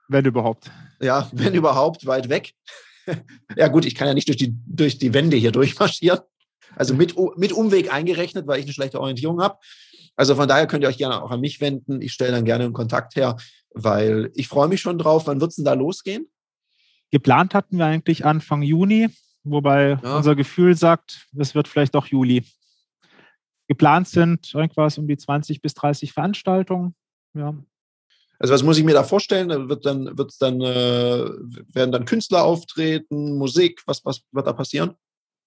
Wenn 0.09 0.25
überhaupt. 0.25 0.71
Ja, 1.01 1.29
wenn 1.33 1.55
überhaupt, 1.55 2.07
weit 2.07 2.29
weg. 2.29 2.55
ja 3.57 3.69
gut, 3.69 3.85
ich 3.85 3.95
kann 3.95 4.09
ja 4.09 4.15
nicht 4.15 4.29
durch 4.29 4.39
die, 4.39 4.55
durch 4.67 4.99
die 4.99 5.15
Wände 5.15 5.37
hier 5.37 5.53
durchmarschieren. 5.53 6.21
Also 6.75 6.95
mit, 6.95 7.15
mit 7.37 7.53
Umweg 7.53 7.93
eingerechnet, 7.93 8.47
weil 8.47 8.59
ich 8.59 8.67
eine 8.67 8.75
schlechte 8.75 9.01
Orientierung 9.01 9.41
habe. 9.41 9.59
Also 10.17 10.35
von 10.35 10.49
daher 10.49 10.67
könnt 10.67 10.83
ihr 10.83 10.89
euch 10.89 10.99
gerne 10.99 11.23
auch 11.23 11.31
an 11.31 11.41
mich 11.41 11.61
wenden. 11.61 12.01
Ich 12.01 12.13
stelle 12.13 12.33
dann 12.33 12.45
gerne 12.45 12.65
einen 12.65 12.73
Kontakt 12.73 13.17
her, 13.17 13.37
weil 13.75 14.31
ich 14.35 14.49
freue 14.49 14.69
mich 14.69 14.81
schon 14.81 14.99
drauf. 14.99 15.27
Wann 15.27 15.41
wird 15.41 15.51
es 15.51 15.57
denn 15.57 15.65
da 15.65 15.75
losgehen? 15.75 16.27
Geplant 17.11 17.55
hatten 17.55 17.79
wir 17.79 17.87
eigentlich 17.87 18.25
Anfang 18.25 18.63
Juni, 18.63 19.09
wobei 19.45 19.99
ja. 20.03 20.17
unser 20.17 20.35
Gefühl 20.35 20.77
sagt, 20.77 21.27
es 21.37 21.55
wird 21.55 21.69
vielleicht 21.69 21.95
doch 21.95 22.07
Juli. 22.07 22.45
Geplant 23.69 24.09
sind 24.09 24.55
irgendwas 24.55 24.99
um 24.99 25.07
die 25.07 25.17
20 25.17 25.61
bis 25.61 25.75
30 25.75 26.13
Veranstaltungen. 26.13 26.95
Ja, 27.35 27.55
also 28.39 28.53
was 28.53 28.63
muss 28.63 28.79
ich 28.79 28.85
mir 28.85 28.95
da 28.95 29.05
vorstellen? 29.05 29.49
Da 29.49 29.69
wird 29.69 29.87
dann, 29.87 30.17
wird's 30.17 30.39
dann, 30.39 30.61
äh, 30.61 31.25
werden 31.73 31.93
dann 31.93 32.05
Künstler 32.05 32.45
auftreten, 32.45 33.37
Musik, 33.39 33.83
was, 33.87 34.05
was 34.05 34.23
wird 34.33 34.47
da 34.47 34.53
passieren? 34.53 34.95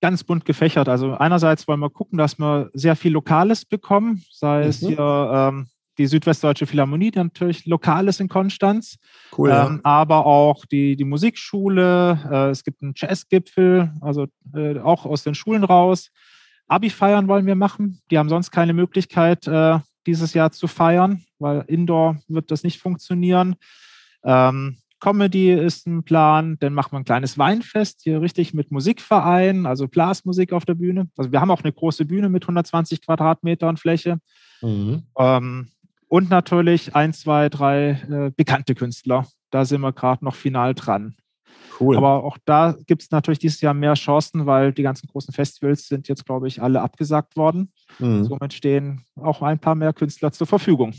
Ganz 0.01 0.24
bunt 0.24 0.46
gefächert. 0.46 0.88
Also 0.88 1.13
einerseits 1.15 1.68
wollen 1.68 1.79
wir 1.79 1.89
gucken, 1.89 2.18
dass 2.18 2.39
wir 2.39 2.70
sehr 2.74 2.96
viel 2.96 3.12
Lokales 3.12 3.65
bekommen, 3.65 4.24
sei 4.32 4.63
mhm. 4.63 4.70
es 4.70 4.79
hier 4.79 5.32
ähm, 5.51 5.68
die 6.00 6.08
Südwestdeutsche 6.08 6.65
Philharmonie, 6.65 7.12
die 7.12 7.20
natürlich 7.20 7.65
lokal 7.65 8.08
ist 8.08 8.22
in 8.22 8.29
Konstanz, 8.29 8.98
cool, 9.38 9.50
ja. 9.50 9.68
ähm, 9.68 9.82
aber 9.84 10.25
auch 10.25 10.65
die, 10.65 10.96
die 10.96 11.03
Musikschule, 11.03 12.18
äh, 12.32 12.50
es 12.50 12.63
gibt 12.63 12.82
einen 12.82 12.94
Jazzgipfel, 12.96 13.91
also 14.00 14.27
äh, 14.56 14.79
auch 14.79 15.06
aus 15.06 15.24
den 15.24 15.36
Schulen 15.36 15.65
raus. 15.65 16.10
Abi-Feiern 16.68 17.27
wollen 17.27 17.46
wir 17.46 17.56
machen. 17.56 18.01
Die 18.10 18.18
haben 18.18 18.29
sonst 18.29 18.51
keine 18.51 18.74
Möglichkeit, 18.74 19.46
äh, 19.48 19.79
dieses 20.08 20.34
Jahr 20.34 20.51
zu 20.51 20.68
feiern, 20.68 21.25
weil 21.38 21.65
Indoor 21.68 22.18
wird 22.27 22.51
das 22.51 22.63
nicht 22.63 22.79
funktionieren. 22.79 23.56
Ähm, 24.24 24.78
Comedy 24.99 25.51
ist 25.51 25.88
ein 25.88 26.03
Plan, 26.03 26.57
dann 26.59 26.73
machen 26.73 26.91
wir 26.91 26.99
ein 26.99 27.05
kleines 27.05 27.38
Weinfest 27.38 28.01
hier 28.03 28.21
richtig 28.21 28.53
mit 28.53 28.71
Musikverein, 28.71 29.65
also 29.65 29.88
Blasmusik 29.88 30.51
auf 30.51 30.65
der 30.65 30.75
Bühne. 30.75 31.09
Also 31.17 31.31
wir 31.31 31.39
haben 31.39 31.51
auch 31.51 31.63
eine 31.63 31.71
große 31.71 32.05
Bühne 32.05 32.29
mit 32.29 32.43
120 32.43 33.01
Quadratmetern 33.01 33.77
Fläche. 33.77 34.19
Mhm. 34.62 35.03
Ähm, 35.17 35.69
und 36.07 36.29
natürlich 36.29 36.95
ein, 36.95 37.13
zwei, 37.13 37.49
drei 37.49 37.91
äh, 38.09 38.31
bekannte 38.35 38.75
Künstler. 38.75 39.27
Da 39.51 39.65
sind 39.65 39.81
wir 39.81 39.93
gerade 39.93 40.25
noch 40.25 40.35
final 40.35 40.73
dran. 40.73 41.15
Cool. 41.79 41.95
Aber 41.95 42.23
auch 42.23 42.38
da 42.45 42.75
gibt 42.88 43.03
es 43.03 43.12
natürlich 43.12 43.39
dieses 43.39 43.62
Jahr 43.62 43.73
mehr 43.73 43.93
Chancen, 43.93 44.45
weil 44.45 44.73
die 44.73 44.83
ganzen 44.83 45.07
großen 45.07 45.33
Festivals 45.33 45.88
sind 45.88 46.07
jetzt, 46.07 46.25
glaube 46.25 46.47
ich, 46.47 46.62
alle 46.62 46.81
abgesagt 46.81 47.38
worden. 47.38 47.71
Mhm. 47.99 48.25
Somit 48.25 48.53
stehen 48.53 49.05
auch 49.15 49.41
ein 49.41 49.59
paar 49.59 49.75
mehr 49.75 49.93
Künstler 49.93 50.31
zur 50.31 50.47
Verfügung. 50.47 50.93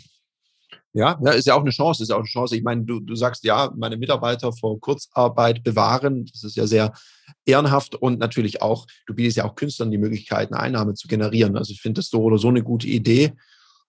Ja, 0.92 1.18
ja, 1.22 1.30
ist 1.30 1.46
ja 1.46 1.54
auch 1.54 1.60
eine 1.60 1.70
Chance, 1.70 2.02
ist 2.02 2.08
ja 2.08 2.16
auch 2.16 2.20
eine 2.20 2.28
Chance. 2.28 2.56
Ich 2.56 2.64
meine, 2.64 2.84
du, 2.84 3.00
du 3.00 3.14
sagst 3.14 3.44
ja, 3.44 3.72
meine 3.76 3.96
Mitarbeiter 3.96 4.52
vor 4.52 4.80
Kurzarbeit 4.80 5.62
bewahren, 5.62 6.26
das 6.32 6.42
ist 6.42 6.56
ja 6.56 6.66
sehr 6.66 6.92
ehrenhaft 7.44 7.94
und 7.94 8.18
natürlich 8.18 8.60
auch, 8.60 8.86
du 9.06 9.14
bietest 9.14 9.36
ja 9.36 9.44
auch 9.44 9.54
Künstlern 9.54 9.90
die 9.90 9.98
Möglichkeit, 9.98 10.52
eine 10.52 10.60
Einnahme 10.60 10.94
zu 10.94 11.06
generieren. 11.06 11.56
Also 11.56 11.72
ich 11.72 11.80
finde 11.80 12.00
das 12.00 12.08
so 12.08 12.22
oder 12.22 12.38
so 12.38 12.48
eine 12.48 12.62
gute 12.62 12.88
Idee. 12.88 13.34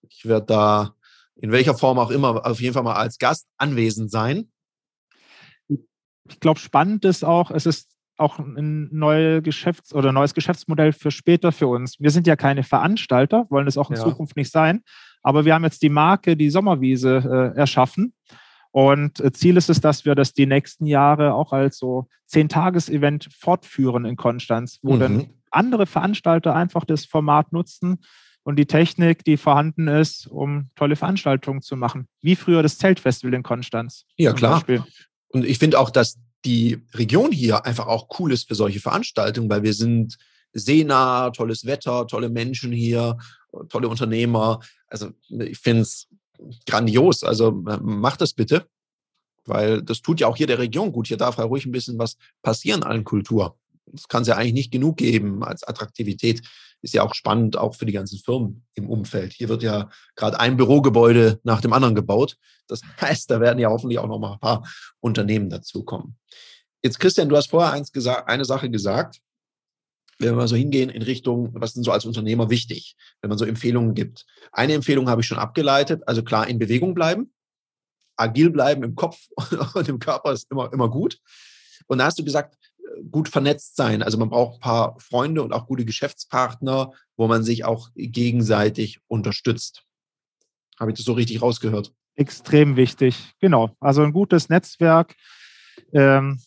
Ich 0.10 0.26
werde 0.26 0.46
da 0.46 0.96
in 1.36 1.52
welcher 1.52 1.76
Form 1.76 1.98
auch 1.98 2.12
immer 2.12 2.46
auf 2.46 2.62
jeden 2.62 2.74
Fall 2.74 2.84
mal 2.84 2.94
als 2.94 3.18
Gast 3.18 3.48
anwesend 3.58 4.12
sein 4.12 4.52
ich 6.32 6.40
glaube, 6.40 6.60
spannend 6.60 7.06
ist 7.06 7.24
auch, 7.24 7.52
es 7.52 7.66
ist 7.66 7.90
auch 8.18 8.40
ein 8.40 8.90
neue 8.92 9.42
Geschäfts- 9.42 9.94
oder 9.94 10.12
neues 10.12 10.34
Geschäftsmodell 10.34 10.94
für 10.94 11.12
später 11.12 11.52
für 11.52 11.68
uns. 11.68 12.00
Wir 12.00 12.12
sind 12.12 12.28
ja 12.28 12.36
keine 12.36 12.64
Veranstalter, 12.64 13.48
wollen 13.50 13.68
es 13.68 13.78
auch 13.78 13.90
in 13.90 13.98
ja. 13.98 14.04
Zukunft 14.04 14.36
nicht 14.36 14.52
sein, 14.52 14.84
aber 15.24 15.46
wir 15.46 15.54
haben 15.54 15.64
jetzt 15.64 15.82
die 15.82 15.90
Marke, 15.90 16.36
die 16.36 16.50
Sommerwiese 16.50 17.54
äh, 17.56 17.58
erschaffen. 17.58 18.14
Und 18.72 19.20
äh, 19.20 19.32
Ziel 19.32 19.58
ist 19.58 19.70
es, 19.70 19.82
dass 19.82 20.06
wir 20.06 20.16
das 20.16 20.34
die 20.34 20.46
nächsten 20.46 20.86
Jahre 20.86 21.34
auch 21.34 21.52
als 21.52 21.78
so 21.78 22.08
Zehn-Tages-Event 22.28 23.30
fortführen 23.38 24.06
in 24.06 24.16
Konstanz, 24.16 24.80
wo 24.82 24.94
mhm. 24.96 25.00
dann 25.00 25.30
andere 25.52 25.86
Veranstalter 25.86 26.56
einfach 26.56 26.86
das 26.86 27.06
Format 27.06 27.52
nutzen 27.52 28.00
und 28.44 28.56
die 28.56 28.66
Technik, 28.66 29.24
die 29.24 29.38
vorhanden 29.38 29.88
ist, 29.88 30.28
um 30.28 30.70
tolle 30.76 30.96
Veranstaltungen 30.96 31.62
zu 31.62 31.76
machen. 31.76 32.08
Wie 32.22 32.36
früher 32.36 32.64
das 32.64 32.78
Zeltfestival 32.78 33.34
in 33.34 33.44
Konstanz. 33.44 34.06
Ja, 34.16 34.34
klar. 34.34 34.56
Beispiel. 34.56 34.84
Und 35.30 35.46
ich 35.46 35.60
finde 35.60 35.80
auch, 35.80 35.90
dass 35.90 36.18
die 36.46 36.80
Region 36.94 37.32
hier 37.32 37.66
einfach 37.66 37.88
auch 37.88 38.08
cool 38.20 38.32
ist 38.32 38.48
für 38.48 38.56
solche 38.56 38.80
Veranstaltungen, 38.80 39.50
weil 39.50 39.64
wir 39.64 39.74
sind 39.74 40.18
seenah, 40.54 41.30
tolles 41.30 41.66
Wetter, 41.66 42.08
tolle 42.08 42.30
Menschen 42.30 42.72
hier, 42.72 43.18
tolle 43.70 43.88
Unternehmer. 43.88 44.60
Also 44.88 45.10
ich 45.30 45.60
finde 45.60 45.82
es 45.82 46.08
grandios. 46.66 47.24
Also 47.24 47.52
macht 47.52 48.22
das 48.22 48.34
bitte, 48.34 48.68
weil 49.46 49.82
das 49.82 50.02
tut 50.02 50.20
ja 50.20 50.28
auch 50.28 50.38
hier 50.38 50.48
der 50.48 50.60
Region 50.60 50.92
gut. 50.92 51.08
Hier 51.08 51.18
darf 51.18 51.38
ja 51.38 51.44
ruhig 51.44 51.66
ein 51.66 51.72
bisschen 51.72 51.98
was 51.98 52.18
passieren 52.42 52.84
an 52.84 53.04
Kultur. 53.04 53.58
Das 53.86 54.08
kann 54.08 54.22
es 54.22 54.28
ja 54.28 54.38
eigentlich 54.38 54.54
nicht 54.54 54.72
genug 54.72 54.98
geben 54.98 55.44
als 55.44 55.64
Attraktivität 55.64 56.42
ist 56.82 56.94
ja 56.94 57.04
auch 57.04 57.14
spannend, 57.14 57.58
auch 57.58 57.76
für 57.76 57.86
die 57.86 57.92
ganzen 57.92 58.20
Firmen 58.20 58.66
im 58.74 58.90
Umfeld. 58.90 59.34
Hier 59.34 59.50
wird 59.50 59.64
ja 59.64 59.90
gerade 60.16 60.40
ein 60.40 60.58
Bürogebäude 60.58 61.40
nach 61.44 61.62
dem 61.62 61.74
anderen 61.74 61.96
gebaut. 61.96 62.38
Das 62.68 62.82
heißt, 63.02 63.30
da 63.30 63.40
werden 63.40 63.60
ja 63.60 63.70
hoffentlich 63.70 64.00
auch 64.00 64.08
noch 64.08 64.20
mal 64.20 64.34
ein 64.34 64.40
paar 64.40 64.68
Unternehmen 65.00 65.50
dazukommen. 65.50 66.18
Jetzt, 66.84 67.00
Christian, 67.00 67.30
du 67.30 67.38
hast 67.38 67.52
vorher 67.52 67.74
eins 67.74 67.92
gesagt, 67.92 68.28
eine 68.28 68.46
Sache 68.46 68.70
gesagt. 68.70 69.20
Wenn 70.22 70.36
wir 70.36 70.48
so 70.48 70.56
hingehen 70.56 70.90
in 70.90 71.02
Richtung, 71.02 71.50
was 71.54 71.76
ist 71.76 71.84
so 71.84 71.92
als 71.92 72.06
Unternehmer 72.06 72.50
wichtig, 72.50 72.96
wenn 73.22 73.30
man 73.30 73.38
so 73.38 73.46
Empfehlungen 73.46 73.94
gibt. 73.94 74.26
Eine 74.52 74.74
Empfehlung 74.74 75.10
habe 75.10 75.22
ich 75.22 75.28
schon 75.28 75.40
abgeleitet. 75.40 76.04
Also 76.08 76.24
klar, 76.24 76.48
in 76.48 76.60
Bewegung 76.60 76.94
bleiben. 76.94 77.34
Agil 78.16 78.52
bleiben 78.52 78.84
im 78.84 78.96
Kopf 78.96 79.28
und 79.74 79.90
im 79.90 80.00
Körper 80.00 80.32
ist 80.32 80.50
immer, 80.52 80.72
immer 80.72 80.90
gut. 80.90 81.20
Und 81.88 81.98
da 81.98 82.06
hast 82.06 82.20
du 82.20 82.24
gesagt, 82.24 82.56
gut 83.10 83.30
vernetzt 83.30 83.76
sein. 83.76 84.04
Also 84.04 84.18
man 84.18 84.30
braucht 84.30 84.56
ein 84.56 84.60
paar 84.60 85.00
Freunde 85.00 85.44
und 85.44 85.54
auch 85.54 85.66
gute 85.66 85.86
Geschäftspartner, 85.86 86.92
wo 87.18 87.28
man 87.28 87.44
sich 87.44 87.66
auch 87.66 87.90
gegenseitig 87.96 89.00
unterstützt. 89.08 89.84
Habe 90.80 90.92
ich 90.92 90.98
das 90.98 91.06
so 91.06 91.14
richtig 91.14 91.42
rausgehört? 91.42 91.94
Extrem 92.16 92.76
wichtig, 92.76 93.34
genau. 93.40 93.76
Also 93.80 94.04
ein 94.04 94.14
gutes 94.14 94.50
Netzwerk. 94.50 95.16
Ähm, 95.94 96.40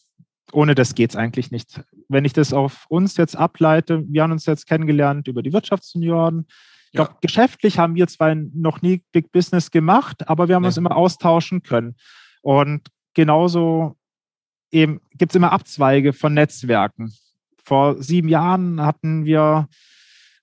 ohne 0.55 0.75
das 0.75 0.95
geht 0.95 1.11
es 1.11 1.17
eigentlich 1.17 1.51
nicht. 1.51 1.83
Wenn 2.09 2.25
ich 2.25 2.33
das 2.33 2.53
auf 2.53 2.87
uns 2.89 3.17
jetzt 3.17 3.37
ableite, 3.37 4.05
wir 4.07 4.23
haben 4.23 4.33
uns 4.33 4.47
jetzt 4.47 4.67
kennengelernt 4.67 5.29
über 5.29 5.43
die 5.43 5.53
Wirtschaftsjunioren. 5.53 6.47
Ich 6.87 6.93
glaube, 6.93 7.13
ja. 7.13 7.19
geschäftlich 7.21 7.79
haben 7.79 7.97
wir 7.97 8.07
zwar 8.07 8.35
noch 8.35 8.81
nie 8.81 9.03
Big 9.13 9.33
Business 9.33 9.71
gemacht, 9.71 10.29
aber 10.29 10.49
wir 10.49 10.55
haben 10.55 10.63
nee. 10.63 10.69
uns 10.69 10.77
immer 10.77 10.97
austauschen 10.97 11.63
können. 11.63 11.97
Und 12.43 12.89
genauso 13.15 13.97
eben 14.71 15.01
gibt 15.13 15.33
es 15.33 15.37
immer 15.37 15.53
Abzweige 15.53 16.13
von 16.13 16.35
Netzwerken. 16.35 17.13
Vor 17.65 18.03
sieben 18.03 18.29
Jahren 18.29 18.81
hatten 18.81 19.25
wir 19.25 19.69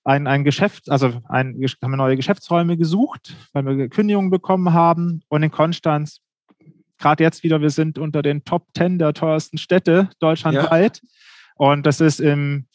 ein, 0.04 0.26
ein 0.26 0.44
Geschäft, 0.44 0.90
also 0.90 1.22
ein, 1.28 1.54
haben 1.54 1.90
wir 1.90 1.96
neue 1.96 2.16
Geschäftsräume 2.16 2.76
gesucht, 2.76 3.36
weil 3.52 3.64
wir 3.64 3.88
Kündigungen 3.88 4.30
bekommen 4.30 4.72
haben. 4.72 5.22
Und 5.28 5.42
in 5.42 5.50
Konstanz 5.50 6.21
gerade 7.02 7.22
jetzt 7.22 7.42
wieder, 7.42 7.60
wir 7.60 7.70
sind 7.70 7.98
unter 7.98 8.22
den 8.22 8.44
Top 8.44 8.68
10 8.76 8.98
der 8.98 9.12
teuersten 9.12 9.58
Städte 9.58 10.08
deutschlandweit. 10.20 11.00
Ja. 11.02 11.08
Und 11.56 11.84
das 11.84 12.00
ist 12.00 12.20
im 12.20 12.66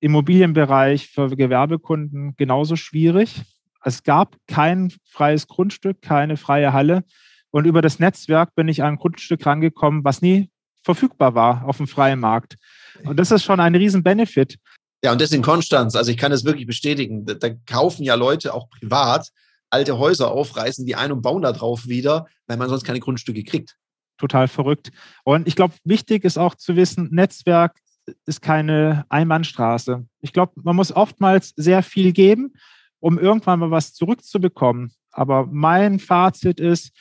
Immobilienbereich 0.00 1.08
für 1.08 1.28
Gewerbekunden 1.36 2.34
genauso 2.36 2.76
schwierig. 2.76 3.42
Es 3.84 4.02
gab 4.02 4.36
kein 4.46 4.92
freies 5.04 5.46
Grundstück, 5.46 6.02
keine 6.02 6.36
freie 6.36 6.72
Halle. 6.72 7.04
Und 7.50 7.66
über 7.66 7.82
das 7.82 7.98
Netzwerk 7.98 8.54
bin 8.54 8.68
ich 8.68 8.82
an 8.82 8.94
ein 8.94 8.96
Grundstück 8.96 9.44
rangekommen, 9.44 10.04
was 10.04 10.22
nie 10.22 10.50
verfügbar 10.82 11.34
war 11.34 11.64
auf 11.66 11.76
dem 11.76 11.86
freien 11.86 12.20
Markt. 12.20 12.56
Und 13.04 13.18
das 13.18 13.30
ist 13.30 13.44
schon 13.44 13.60
ein 13.60 13.74
riesen 13.74 14.02
Benefit. 14.02 14.58
Ja, 15.04 15.12
und 15.12 15.20
das 15.20 15.32
in 15.32 15.42
Konstanz. 15.42 15.96
Also 15.96 16.10
ich 16.10 16.16
kann 16.16 16.32
es 16.32 16.44
wirklich 16.44 16.66
bestätigen. 16.66 17.24
Da, 17.24 17.34
da, 17.34 17.50
kaufen 17.66 18.04
ja 18.04 18.14
Leute 18.14 18.54
auch 18.54 18.70
privat 18.70 19.28
alte 19.72 19.98
Häuser 19.98 20.30
auf, 20.30 20.56
reißen 20.56 20.86
die 20.86 20.96
ein 20.96 21.12
und 21.12 21.22
bauen 21.22 21.42
da 21.42 21.52
drauf 21.52 21.88
wieder, 21.88 22.26
weil 22.46 22.56
man 22.56 22.68
sonst 22.68 22.84
keine 22.84 23.00
Grundstücke 23.00 23.42
kriegt. 23.42 23.76
Total 24.18 24.46
verrückt. 24.46 24.92
Und 25.24 25.48
ich 25.48 25.56
glaube, 25.56 25.74
wichtig 25.84 26.24
ist 26.24 26.38
auch 26.38 26.54
zu 26.54 26.76
wissen, 26.76 27.08
Netzwerk 27.10 27.78
ist 28.26 28.42
keine 28.42 29.06
Einbahnstraße. 29.08 30.06
Ich 30.20 30.32
glaube, 30.32 30.52
man 30.62 30.76
muss 30.76 30.94
oftmals 30.94 31.52
sehr 31.56 31.82
viel 31.82 32.12
geben, 32.12 32.54
um 33.00 33.18
irgendwann 33.18 33.60
mal 33.60 33.70
was 33.70 33.94
zurückzubekommen. 33.94 34.92
Aber 35.10 35.46
mein 35.46 35.98
Fazit 35.98 36.60
ist, 36.60 36.92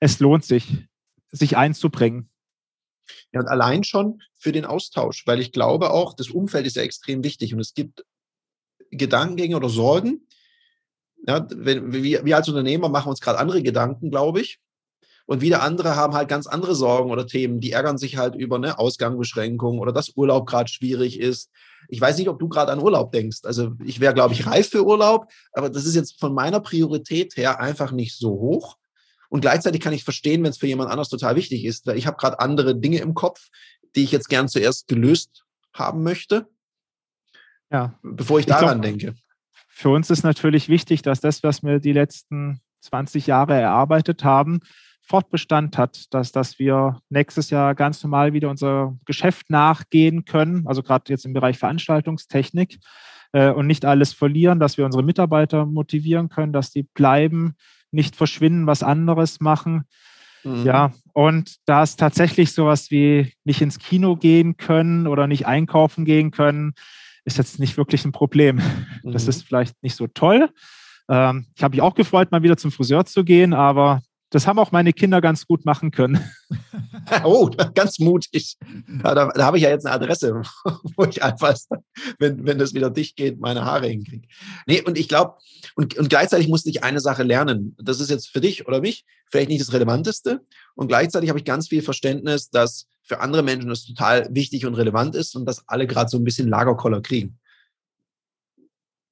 es 0.00 0.20
lohnt 0.20 0.44
sich, 0.44 0.86
sich 1.30 1.56
einzubringen. 1.56 2.28
Ja, 3.32 3.40
und 3.40 3.48
allein 3.48 3.84
schon 3.84 4.22
für 4.36 4.52
den 4.52 4.64
Austausch, 4.64 5.26
weil 5.26 5.40
ich 5.40 5.52
glaube 5.52 5.90
auch, 5.90 6.14
das 6.14 6.30
Umfeld 6.30 6.66
ist 6.66 6.76
ja 6.76 6.82
extrem 6.82 7.24
wichtig 7.24 7.54
und 7.54 7.60
es 7.60 7.74
gibt 7.74 8.04
Gedankengänge 8.90 9.56
oder 9.56 9.68
Sorgen. 9.68 10.26
Ja, 11.26 11.46
wenn, 11.54 11.92
wir, 11.92 12.24
wir 12.24 12.36
als 12.36 12.48
Unternehmer 12.48 12.88
machen 12.88 13.10
uns 13.10 13.20
gerade 13.20 13.38
andere 13.38 13.62
Gedanken, 13.62 14.10
glaube 14.10 14.40
ich. 14.40 14.58
Und 15.26 15.40
wieder 15.40 15.62
andere 15.62 15.94
haben 15.94 16.14
halt 16.14 16.28
ganz 16.28 16.46
andere 16.46 16.74
Sorgen 16.74 17.10
oder 17.10 17.26
Themen. 17.26 17.60
Die 17.60 17.72
ärgern 17.72 17.96
sich 17.96 18.16
halt 18.16 18.34
über 18.34 18.56
eine 18.56 18.78
Ausgangsbeschränkung 18.78 19.78
oder 19.78 19.92
dass 19.92 20.16
Urlaub 20.16 20.46
gerade 20.46 20.68
schwierig 20.68 21.20
ist. 21.20 21.50
Ich 21.88 22.00
weiß 22.00 22.18
nicht, 22.18 22.28
ob 22.28 22.38
du 22.38 22.48
gerade 22.48 22.72
an 22.72 22.82
Urlaub 22.82 23.12
denkst. 23.12 23.38
Also 23.44 23.72
ich 23.84 24.00
wäre, 24.00 24.14
glaube 24.14 24.34
ich, 24.34 24.46
reif 24.46 24.68
für 24.68 24.84
Urlaub, 24.84 25.26
aber 25.52 25.70
das 25.70 25.84
ist 25.84 25.94
jetzt 25.94 26.18
von 26.18 26.34
meiner 26.34 26.60
Priorität 26.60 27.36
her 27.36 27.60
einfach 27.60 27.92
nicht 27.92 28.18
so 28.18 28.30
hoch. 28.30 28.76
Und 29.28 29.40
gleichzeitig 29.40 29.80
kann 29.80 29.94
ich 29.94 30.04
verstehen, 30.04 30.42
wenn 30.42 30.50
es 30.50 30.58
für 30.58 30.66
jemand 30.66 30.90
anders 30.90 31.08
total 31.08 31.36
wichtig 31.36 31.64
ist, 31.64 31.86
weil 31.86 31.96
ich 31.96 32.06
habe 32.06 32.18
gerade 32.18 32.40
andere 32.40 32.76
Dinge 32.76 32.98
im 32.98 33.14
Kopf, 33.14 33.48
die 33.96 34.04
ich 34.04 34.12
jetzt 34.12 34.28
gern 34.28 34.48
zuerst 34.48 34.88
gelöst 34.88 35.44
haben 35.72 36.02
möchte, 36.02 36.46
ja. 37.70 37.98
bevor 38.02 38.40
ich 38.40 38.46
daran 38.46 38.82
ich 38.84 38.98
glaub, 38.98 39.14
denke. 39.14 39.21
Für 39.82 39.90
uns 39.90 40.10
ist 40.10 40.22
natürlich 40.22 40.68
wichtig, 40.68 41.02
dass 41.02 41.18
das, 41.18 41.42
was 41.42 41.64
wir 41.64 41.80
die 41.80 41.92
letzten 41.92 42.60
20 42.82 43.26
Jahre 43.26 43.54
erarbeitet 43.54 44.22
haben, 44.22 44.60
Fortbestand 45.00 45.76
hat, 45.76 46.14
dass, 46.14 46.30
dass 46.30 46.60
wir 46.60 47.00
nächstes 47.08 47.50
Jahr 47.50 47.74
ganz 47.74 48.00
normal 48.04 48.32
wieder 48.32 48.48
unser 48.48 48.96
Geschäft 49.06 49.50
nachgehen 49.50 50.24
können, 50.24 50.68
also 50.68 50.84
gerade 50.84 51.12
jetzt 51.12 51.24
im 51.24 51.32
Bereich 51.32 51.58
Veranstaltungstechnik 51.58 52.78
äh, 53.32 53.50
und 53.50 53.66
nicht 53.66 53.84
alles 53.84 54.12
verlieren, 54.12 54.60
dass 54.60 54.78
wir 54.78 54.84
unsere 54.84 55.02
Mitarbeiter 55.02 55.66
motivieren 55.66 56.28
können, 56.28 56.52
dass 56.52 56.70
die 56.70 56.84
bleiben, 56.84 57.56
nicht 57.90 58.14
verschwinden, 58.14 58.68
was 58.68 58.84
anderes 58.84 59.40
machen. 59.40 59.88
Mhm. 60.44 60.64
Ja, 60.64 60.92
und 61.12 61.56
da 61.66 61.82
ist 61.82 61.98
tatsächlich 61.98 62.52
sowas 62.52 62.92
wie 62.92 63.32
nicht 63.42 63.60
ins 63.60 63.80
Kino 63.80 64.14
gehen 64.14 64.56
können 64.56 65.08
oder 65.08 65.26
nicht 65.26 65.48
einkaufen 65.48 66.04
gehen 66.04 66.30
können, 66.30 66.74
ist 67.24 67.38
jetzt 67.38 67.58
nicht 67.58 67.76
wirklich 67.76 68.04
ein 68.04 68.12
Problem. 68.12 68.60
Mhm. 69.02 69.12
Das 69.12 69.28
ist 69.28 69.44
vielleicht 69.44 69.82
nicht 69.82 69.96
so 69.96 70.06
toll. 70.06 70.50
Ähm, 71.08 71.46
ich 71.54 71.62
habe 71.62 71.74
mich 71.74 71.82
auch 71.82 71.94
gefreut, 71.94 72.30
mal 72.30 72.42
wieder 72.42 72.56
zum 72.56 72.72
Friseur 72.72 73.04
zu 73.04 73.24
gehen, 73.24 73.54
aber 73.54 74.02
das 74.32 74.46
haben 74.46 74.58
auch 74.58 74.72
meine 74.72 74.94
Kinder 74.94 75.20
ganz 75.20 75.46
gut 75.46 75.66
machen 75.66 75.90
können. 75.90 76.18
oh, 77.24 77.50
ganz 77.74 77.98
mutig. 77.98 78.56
Ja, 79.04 79.14
da, 79.14 79.28
da 79.28 79.44
habe 79.44 79.58
ich 79.58 79.62
ja 79.62 79.68
jetzt 79.68 79.84
eine 79.84 79.94
Adresse, 79.94 80.40
wo 80.96 81.04
ich 81.04 81.22
einfach, 81.22 81.54
wenn, 82.18 82.46
wenn 82.46 82.58
das 82.58 82.72
wieder 82.72 82.88
dicht 82.88 83.16
geht, 83.16 83.40
meine 83.40 83.64
Haare 83.64 83.88
hinkriege. 83.88 84.26
Nee, 84.66 84.80
und 84.80 84.98
ich 84.98 85.08
glaube, 85.08 85.34
und, 85.76 85.98
und 85.98 86.08
gleichzeitig 86.08 86.48
musste 86.48 86.70
ich 86.70 86.82
eine 86.82 87.00
Sache 87.00 87.24
lernen. 87.24 87.76
Das 87.78 88.00
ist 88.00 88.08
jetzt 88.08 88.28
für 88.28 88.40
dich 88.40 88.66
oder 88.66 88.80
mich 88.80 89.04
vielleicht 89.30 89.50
nicht 89.50 89.60
das 89.60 89.74
Relevanteste. 89.74 90.40
Und 90.74 90.88
gleichzeitig 90.88 91.28
habe 91.28 91.38
ich 91.38 91.44
ganz 91.44 91.68
viel 91.68 91.82
Verständnis, 91.82 92.48
dass 92.48 92.86
für 93.02 93.20
andere 93.20 93.42
Menschen 93.42 93.68
das 93.68 93.84
total 93.84 94.28
wichtig 94.30 94.66
und 94.66 94.74
relevant 94.74 95.14
ist 95.14 95.34
und 95.36 95.44
dass 95.44 95.68
alle 95.68 95.86
gerade 95.86 96.08
so 96.08 96.18
ein 96.18 96.24
bisschen 96.24 96.48
Lagerkoller 96.48 97.00
kriegen. 97.00 97.38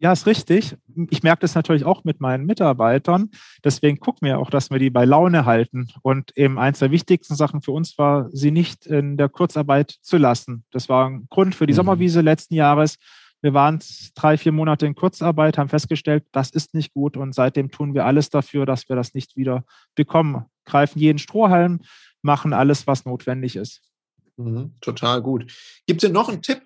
Ja, 0.03 0.13
ist 0.13 0.27
richtig. 0.27 0.77
Ich 1.11 1.23
merke 1.23 1.43
das 1.43 1.55
natürlich 1.55 1.85
auch 1.85 2.05
mit 2.05 2.23
meinen 2.23 2.47
Mitarbeitern. 2.47 3.31
Deswegen 3.63 4.01
gucken 4.01 4.27
wir 4.27 4.39
auch, 4.39 4.49
dass 4.49 4.71
wir 4.71 4.79
die 4.79 4.89
bei 4.89 5.05
Laune 5.05 5.45
halten. 5.45 5.89
Und 6.01 6.35
eben 6.39 6.59
eins 6.59 6.79
der 6.79 6.91
wichtigsten 6.91 7.35
Sachen 7.35 7.61
für 7.61 7.73
uns 7.73 7.99
war, 7.99 8.31
sie 8.33 8.51
nicht 8.51 8.87
in 8.87 9.19
der 9.19 9.29
Kurzarbeit 9.29 9.91
zu 10.01 10.17
lassen. 10.17 10.65
Das 10.71 10.89
war 10.89 11.11
ein 11.11 11.27
Grund 11.29 11.55
für 11.55 11.67
die 11.67 11.75
mhm. 11.75 11.77
Sommerwiese 11.77 12.23
letzten 12.23 12.55
Jahres. 12.55 12.97
Wir 13.43 13.53
waren 13.53 13.79
drei, 14.15 14.39
vier 14.39 14.53
Monate 14.53 14.87
in 14.87 14.95
Kurzarbeit, 14.95 15.59
haben 15.59 15.69
festgestellt, 15.69 16.25
das 16.33 16.49
ist 16.49 16.73
nicht 16.73 16.95
gut. 16.95 17.19
Und 17.19 17.35
seitdem 17.35 17.71
tun 17.71 17.93
wir 17.93 18.07
alles 18.07 18.31
dafür, 18.31 18.65
dass 18.65 18.89
wir 18.89 18.97
das 18.97 19.13
nicht 19.13 19.37
wieder 19.37 19.65
bekommen. 19.95 20.47
Greifen 20.65 20.99
jeden 20.99 21.19
Strohhalm, 21.19 21.81
machen 22.23 22.53
alles, 22.53 22.87
was 22.87 23.05
notwendig 23.05 23.57
ist. 23.57 23.83
Mhm, 24.37 24.75
total 24.81 25.23
gut. 25.23 25.53
Gibt 25.87 26.03
es 26.03 26.07
denn 26.07 26.15
noch 26.15 26.29
einen 26.29 26.43
Tipp, 26.43 26.63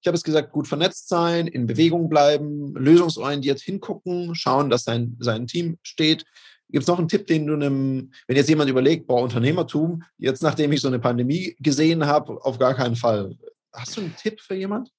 ich 0.00 0.06
habe 0.06 0.16
es 0.16 0.24
gesagt, 0.24 0.52
gut 0.52 0.68
vernetzt 0.68 1.08
sein, 1.08 1.46
in 1.46 1.66
Bewegung 1.66 2.08
bleiben, 2.08 2.74
lösungsorientiert 2.74 3.60
hingucken, 3.60 4.34
schauen, 4.34 4.70
dass 4.70 4.84
sein, 4.84 5.16
sein 5.20 5.46
Team 5.46 5.78
steht. 5.82 6.24
Gibt 6.70 6.82
es 6.82 6.88
noch 6.88 6.98
einen 6.98 7.08
Tipp, 7.08 7.26
den 7.26 7.46
du 7.46 7.54
einem, 7.54 8.12
wenn 8.26 8.36
jetzt 8.36 8.48
jemand 8.48 8.70
überlegt, 8.70 9.06
boah, 9.06 9.22
Unternehmertum, 9.22 10.04
jetzt 10.18 10.42
nachdem 10.42 10.72
ich 10.72 10.80
so 10.80 10.88
eine 10.88 11.00
Pandemie 11.00 11.56
gesehen 11.58 12.06
habe, 12.06 12.44
auf 12.44 12.58
gar 12.58 12.74
keinen 12.74 12.96
Fall. 12.96 13.36
Hast 13.72 13.96
du 13.96 14.02
einen 14.02 14.14
Tipp 14.16 14.40
für 14.40 14.54
jemand? 14.54 14.90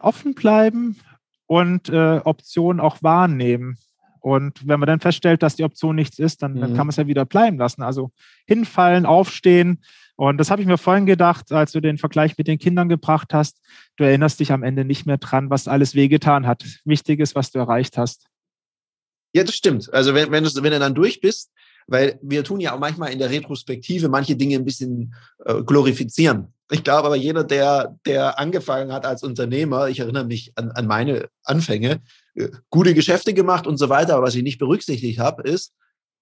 Offen 0.00 0.34
bleiben 0.34 0.98
und 1.46 1.88
äh, 1.88 2.20
Optionen 2.24 2.80
auch 2.80 3.02
wahrnehmen. 3.02 3.78
Und 4.24 4.66
wenn 4.66 4.80
man 4.80 4.86
dann 4.86 5.00
feststellt, 5.00 5.42
dass 5.42 5.54
die 5.54 5.64
Option 5.64 5.96
nichts 5.96 6.18
ist, 6.18 6.42
dann, 6.42 6.54
mhm. 6.54 6.60
dann 6.60 6.70
kann 6.70 6.86
man 6.86 6.88
es 6.88 6.96
ja 6.96 7.06
wieder 7.06 7.26
bleiben 7.26 7.58
lassen. 7.58 7.82
Also 7.82 8.10
hinfallen, 8.46 9.04
aufstehen, 9.04 9.82
und 10.16 10.38
das 10.38 10.50
habe 10.50 10.62
ich 10.62 10.68
mir 10.68 10.78
vorhin 10.78 11.04
gedacht, 11.04 11.52
als 11.52 11.72
du 11.72 11.80
den 11.80 11.98
Vergleich 11.98 12.38
mit 12.38 12.46
den 12.46 12.58
Kindern 12.58 12.88
gebracht 12.88 13.34
hast. 13.34 13.60
Du 13.96 14.04
erinnerst 14.04 14.40
dich 14.40 14.52
am 14.52 14.62
Ende 14.62 14.84
nicht 14.86 15.04
mehr 15.04 15.18
dran, 15.18 15.50
was 15.50 15.68
alles 15.68 15.94
wehgetan 15.94 16.46
hat. 16.46 16.64
Wichtig 16.84 17.20
ist, 17.20 17.34
was 17.34 17.50
du 17.50 17.58
erreicht 17.58 17.98
hast. 17.98 18.26
Ja, 19.34 19.44
das 19.44 19.56
stimmt. 19.56 19.92
Also 19.92 20.14
wenn, 20.14 20.30
wenn, 20.30 20.44
du, 20.44 20.50
wenn 20.54 20.72
du 20.72 20.78
dann 20.78 20.94
durch 20.94 21.20
bist, 21.20 21.50
weil 21.86 22.18
wir 22.22 22.44
tun 22.44 22.60
ja 22.60 22.72
auch 22.72 22.78
manchmal 22.78 23.12
in 23.12 23.18
der 23.18 23.28
Retrospektive 23.28 24.08
manche 24.08 24.36
Dinge 24.36 24.56
ein 24.56 24.64
bisschen 24.64 25.14
äh, 25.44 25.62
glorifizieren. 25.62 26.54
Ich 26.70 26.82
glaube 26.82 27.06
aber 27.06 27.16
jeder, 27.16 27.44
der, 27.44 27.98
der 28.06 28.38
angefangen 28.38 28.92
hat 28.92 29.04
als 29.04 29.22
Unternehmer, 29.22 29.88
ich 29.88 29.98
erinnere 29.98 30.24
mich 30.24 30.52
an, 30.54 30.70
an 30.70 30.86
meine 30.86 31.28
Anfänge, 31.42 32.00
gute 32.70 32.94
Geschäfte 32.94 33.34
gemacht 33.34 33.66
und 33.66 33.76
so 33.76 33.88
weiter, 33.88 34.14
aber 34.14 34.26
was 34.26 34.34
ich 34.34 34.42
nicht 34.42 34.58
berücksichtigt 34.58 35.18
habe, 35.18 35.42
ist, 35.42 35.72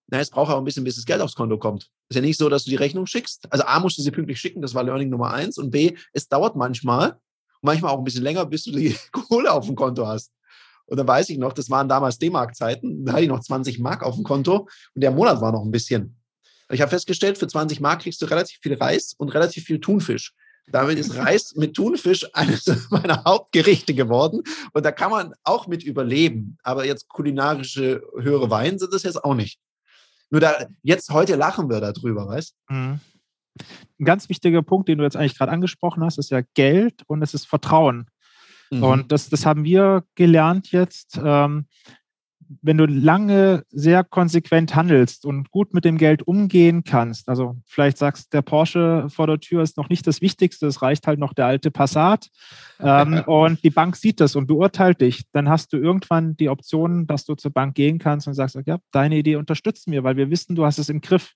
na, 0.08 0.20
es 0.20 0.30
braucht 0.30 0.52
auch 0.52 0.58
ein 0.58 0.64
bisschen, 0.64 0.84
bis 0.84 0.96
das 0.96 1.06
Geld 1.06 1.20
aufs 1.20 1.34
Konto 1.34 1.58
kommt. 1.58 1.88
Ist 2.08 2.16
ja 2.16 2.20
nicht 2.20 2.38
so, 2.38 2.48
dass 2.48 2.64
du 2.64 2.70
die 2.70 2.76
Rechnung 2.76 3.06
schickst. 3.06 3.50
Also 3.50 3.64
A, 3.64 3.80
musst 3.80 3.96
du 3.96 4.02
sie 4.02 4.10
pünktlich 4.10 4.38
schicken, 4.38 4.60
das 4.60 4.74
war 4.74 4.84
Learning 4.84 5.08
Nummer 5.08 5.32
eins. 5.32 5.56
Und 5.56 5.70
B, 5.70 5.96
es 6.12 6.28
dauert 6.28 6.54
manchmal, 6.56 7.18
manchmal 7.62 7.92
auch 7.92 7.98
ein 7.98 8.04
bisschen 8.04 8.22
länger, 8.22 8.44
bis 8.44 8.64
du 8.64 8.72
die 8.72 8.96
Kohle 9.12 9.50
auf 9.50 9.66
dem 9.66 9.74
Konto 9.74 10.06
hast. 10.06 10.30
Und 10.86 10.98
dann 10.98 11.08
weiß 11.08 11.30
ich 11.30 11.38
noch, 11.38 11.52
das 11.52 11.70
waren 11.70 11.88
damals 11.88 12.18
D-Mark-Zeiten, 12.18 13.06
da 13.06 13.12
hatte 13.12 13.22
ich 13.22 13.28
noch 13.28 13.40
20 13.40 13.78
Mark 13.78 14.02
auf 14.02 14.16
dem 14.16 14.24
Konto 14.24 14.68
und 14.94 15.00
der 15.02 15.12
Monat 15.12 15.40
war 15.40 15.52
noch 15.52 15.64
ein 15.64 15.70
bisschen. 15.70 16.16
Ich 16.70 16.80
habe 16.80 16.90
festgestellt, 16.90 17.38
für 17.38 17.46
20 17.46 17.80
Mark 17.80 18.02
kriegst 18.02 18.20
du 18.20 18.26
relativ 18.26 18.58
viel 18.60 18.74
Reis 18.74 19.14
und 19.16 19.30
relativ 19.32 19.64
viel 19.64 19.80
Thunfisch. 19.80 20.34
Damit 20.72 20.98
ist 20.98 21.14
Reis 21.16 21.54
mit 21.54 21.74
Thunfisch 21.74 22.26
eines 22.32 22.64
meiner 22.90 23.22
Hauptgerichte 23.24 23.94
geworden. 23.94 24.42
Und 24.72 24.84
da 24.84 24.90
kann 24.90 25.10
man 25.10 25.34
auch 25.44 25.66
mit 25.66 25.84
überleben. 25.84 26.56
Aber 26.62 26.84
jetzt 26.84 27.08
kulinarische 27.08 28.02
höhere 28.18 28.50
Wein 28.50 28.78
sind 28.78 28.92
das 28.92 29.04
jetzt 29.04 29.22
auch 29.22 29.34
nicht. 29.34 29.60
Nur 30.30 30.40
da, 30.40 30.66
jetzt 30.82 31.10
heute 31.10 31.36
lachen 31.36 31.68
wir 31.68 31.80
darüber, 31.80 32.26
weißt 32.26 32.56
mhm. 32.70 33.00
Ein 34.00 34.04
ganz 34.06 34.30
wichtiger 34.30 34.62
Punkt, 34.62 34.88
den 34.88 34.96
du 34.96 35.04
jetzt 35.04 35.16
eigentlich 35.16 35.36
gerade 35.36 35.52
angesprochen 35.52 36.02
hast, 36.02 36.18
ist 36.18 36.30
ja 36.30 36.40
Geld 36.54 37.02
und 37.06 37.22
es 37.22 37.34
ist 37.34 37.46
Vertrauen. 37.46 38.06
Mhm. 38.70 38.82
Und 38.82 39.12
das, 39.12 39.28
das 39.28 39.44
haben 39.44 39.64
wir 39.64 40.04
gelernt 40.14 40.72
jetzt. 40.72 41.20
Ähm, 41.22 41.66
wenn 42.60 42.76
du 42.76 42.86
lange 42.86 43.64
sehr 43.70 44.04
konsequent 44.04 44.74
handelst 44.74 45.24
und 45.24 45.50
gut 45.50 45.74
mit 45.74 45.84
dem 45.84 45.98
Geld 45.98 46.26
umgehen 46.26 46.84
kannst, 46.84 47.28
also 47.28 47.56
vielleicht 47.66 47.98
sagst, 47.98 48.32
der 48.32 48.42
Porsche 48.42 49.06
vor 49.08 49.26
der 49.26 49.40
Tür 49.40 49.62
ist 49.62 49.76
noch 49.76 49.88
nicht 49.88 50.06
das 50.06 50.20
Wichtigste, 50.20 50.66
es 50.66 50.82
reicht 50.82 51.06
halt 51.06 51.18
noch 51.18 51.32
der 51.32 51.46
alte 51.46 51.70
Passat 51.70 52.28
ähm, 52.80 53.22
und 53.26 53.62
die 53.64 53.70
Bank 53.70 53.96
sieht 53.96 54.20
das 54.20 54.36
und 54.36 54.46
beurteilt 54.46 55.00
dich, 55.00 55.22
dann 55.32 55.48
hast 55.48 55.72
du 55.72 55.76
irgendwann 55.76 56.36
die 56.36 56.48
Option, 56.48 57.06
dass 57.06 57.24
du 57.24 57.34
zur 57.34 57.52
Bank 57.52 57.74
gehen 57.74 57.98
kannst 57.98 58.26
und 58.26 58.34
sagst, 58.34 58.58
ja, 58.66 58.78
deine 58.90 59.16
Idee 59.16 59.36
unterstützen 59.36 59.92
wir, 59.92 60.04
weil 60.04 60.16
wir 60.16 60.30
wissen, 60.30 60.54
du 60.56 60.64
hast 60.64 60.78
es 60.78 60.88
im 60.88 61.00
Griff. 61.00 61.32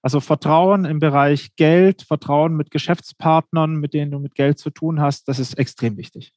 Also 0.00 0.20
Vertrauen 0.20 0.84
im 0.84 1.00
Bereich 1.00 1.56
Geld, 1.56 2.02
Vertrauen 2.02 2.56
mit 2.56 2.70
Geschäftspartnern, 2.70 3.76
mit 3.76 3.94
denen 3.94 4.12
du 4.12 4.20
mit 4.20 4.36
Geld 4.36 4.58
zu 4.58 4.70
tun 4.70 5.00
hast, 5.00 5.26
das 5.26 5.40
ist 5.40 5.58
extrem 5.58 5.96
wichtig. 5.96 6.32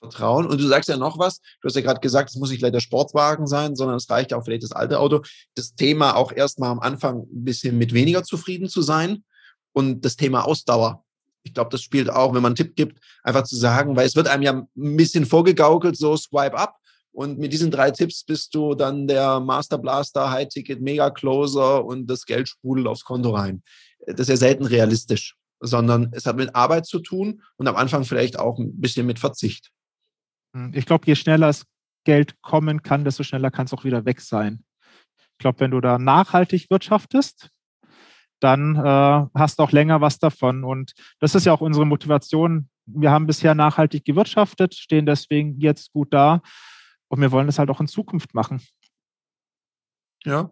Vertrauen. 0.00 0.46
Und 0.46 0.60
du 0.60 0.66
sagst 0.66 0.88
ja 0.88 0.96
noch 0.96 1.18
was, 1.18 1.40
du 1.60 1.66
hast 1.66 1.76
ja 1.76 1.82
gerade 1.82 2.00
gesagt, 2.00 2.30
es 2.30 2.36
muss 2.36 2.50
nicht 2.50 2.60
gleich 2.60 2.72
der 2.72 2.80
Sportwagen 2.80 3.46
sein, 3.46 3.76
sondern 3.76 3.96
es 3.96 4.08
reicht 4.08 4.32
auch 4.32 4.44
vielleicht 4.44 4.62
das 4.62 4.72
alte 4.72 4.98
Auto. 4.98 5.22
Das 5.54 5.74
Thema 5.74 6.16
auch 6.16 6.32
erstmal 6.32 6.70
am 6.70 6.80
Anfang 6.80 7.20
ein 7.20 7.44
bisschen 7.44 7.78
mit 7.78 7.92
weniger 7.92 8.24
zufrieden 8.24 8.68
zu 8.68 8.82
sein 8.82 9.24
und 9.72 10.04
das 10.04 10.16
Thema 10.16 10.46
Ausdauer. 10.46 11.04
Ich 11.42 11.54
glaube, 11.54 11.70
das 11.70 11.82
spielt 11.82 12.10
auch, 12.10 12.34
wenn 12.34 12.42
man 12.42 12.50
einen 12.50 12.56
Tipp 12.56 12.76
gibt, 12.76 12.98
einfach 13.22 13.44
zu 13.44 13.56
sagen, 13.56 13.96
weil 13.96 14.06
es 14.06 14.16
wird 14.16 14.28
einem 14.28 14.42
ja 14.42 14.52
ein 14.52 14.96
bisschen 14.96 15.26
vorgegaukelt, 15.26 15.96
so 15.96 16.16
swipe 16.16 16.56
up. 16.56 16.76
Und 17.12 17.38
mit 17.38 17.52
diesen 17.52 17.70
drei 17.70 17.90
Tipps 17.90 18.24
bist 18.24 18.54
du 18.54 18.74
dann 18.74 19.08
der 19.08 19.40
Master 19.40 19.78
Blaster, 19.78 20.30
High 20.30 20.48
Ticket, 20.48 20.80
Mega 20.80 21.10
Closer 21.10 21.84
und 21.84 22.06
das 22.06 22.24
Geld 22.24 22.48
sprudelt 22.48 22.86
aufs 22.86 23.04
Konto 23.04 23.30
rein. 23.30 23.62
Das 24.06 24.20
ist 24.20 24.28
ja 24.28 24.36
selten 24.36 24.64
realistisch, 24.64 25.36
sondern 25.60 26.10
es 26.12 26.26
hat 26.26 26.36
mit 26.36 26.54
Arbeit 26.54 26.86
zu 26.86 27.00
tun 27.00 27.42
und 27.56 27.66
am 27.66 27.76
Anfang 27.76 28.04
vielleicht 28.04 28.38
auch 28.38 28.58
ein 28.58 28.80
bisschen 28.80 29.06
mit 29.06 29.18
Verzicht. 29.18 29.72
Hm, 30.54 30.72
ich 30.74 30.86
glaube, 30.86 31.06
je 31.06 31.14
schneller 31.14 31.48
das 31.48 31.66
Geld 32.04 32.40
kommen 32.42 32.82
kann, 32.82 33.04
desto 33.04 33.22
schneller 33.22 33.50
kann 33.50 33.66
es 33.66 33.72
auch 33.72 33.84
wieder 33.84 34.04
weg 34.04 34.20
sein. 34.20 34.64
Ich 35.18 35.38
glaube, 35.38 35.60
wenn 35.60 35.70
du 35.70 35.80
da 35.80 35.98
nachhaltig 35.98 36.70
wirtschaftest, 36.70 37.50
dann 38.40 38.76
äh, 38.76 39.26
hast 39.34 39.58
du 39.58 39.62
auch 39.62 39.72
länger 39.72 40.00
was 40.00 40.18
davon. 40.18 40.64
Und 40.64 40.94
das 41.18 41.34
ist 41.34 41.46
ja 41.46 41.52
auch 41.52 41.60
unsere 41.60 41.86
Motivation. 41.86 42.68
Wir 42.86 43.10
haben 43.10 43.26
bisher 43.26 43.54
nachhaltig 43.54 44.04
gewirtschaftet, 44.04 44.74
stehen 44.74 45.06
deswegen 45.06 45.58
jetzt 45.58 45.92
gut 45.92 46.12
da 46.12 46.42
und 47.08 47.20
wir 47.20 47.30
wollen 47.32 47.46
das 47.46 47.58
halt 47.58 47.70
auch 47.70 47.80
in 47.80 47.88
Zukunft 47.88 48.34
machen. 48.34 48.62
Ja, 50.24 50.50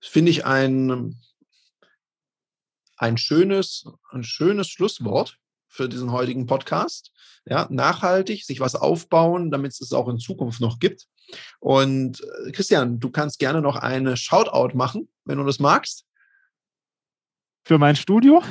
das 0.00 0.10
finde 0.10 0.30
ich 0.30 0.44
ein, 0.44 1.16
ein, 2.96 3.16
schönes, 3.16 3.86
ein 4.10 4.24
schönes 4.24 4.68
Schlusswort 4.68 5.38
für 5.72 5.88
diesen 5.88 6.12
heutigen 6.12 6.46
Podcast. 6.46 7.10
Ja, 7.44 7.66
nachhaltig, 7.70 8.44
sich 8.44 8.60
was 8.60 8.76
aufbauen, 8.76 9.50
damit 9.50 9.72
es 9.72 9.80
es 9.80 9.92
auch 9.92 10.08
in 10.08 10.18
Zukunft 10.18 10.60
noch 10.60 10.78
gibt. 10.78 11.08
Und 11.58 12.20
äh, 12.20 12.52
Christian, 12.52 13.00
du 13.00 13.10
kannst 13.10 13.40
gerne 13.40 13.60
noch 13.60 13.76
eine 13.76 14.16
Shoutout 14.16 14.76
machen, 14.76 15.08
wenn 15.24 15.38
du 15.38 15.44
das 15.44 15.58
magst. 15.58 16.04
Für 17.64 17.78
mein 17.78 17.96
Studio? 17.96 18.42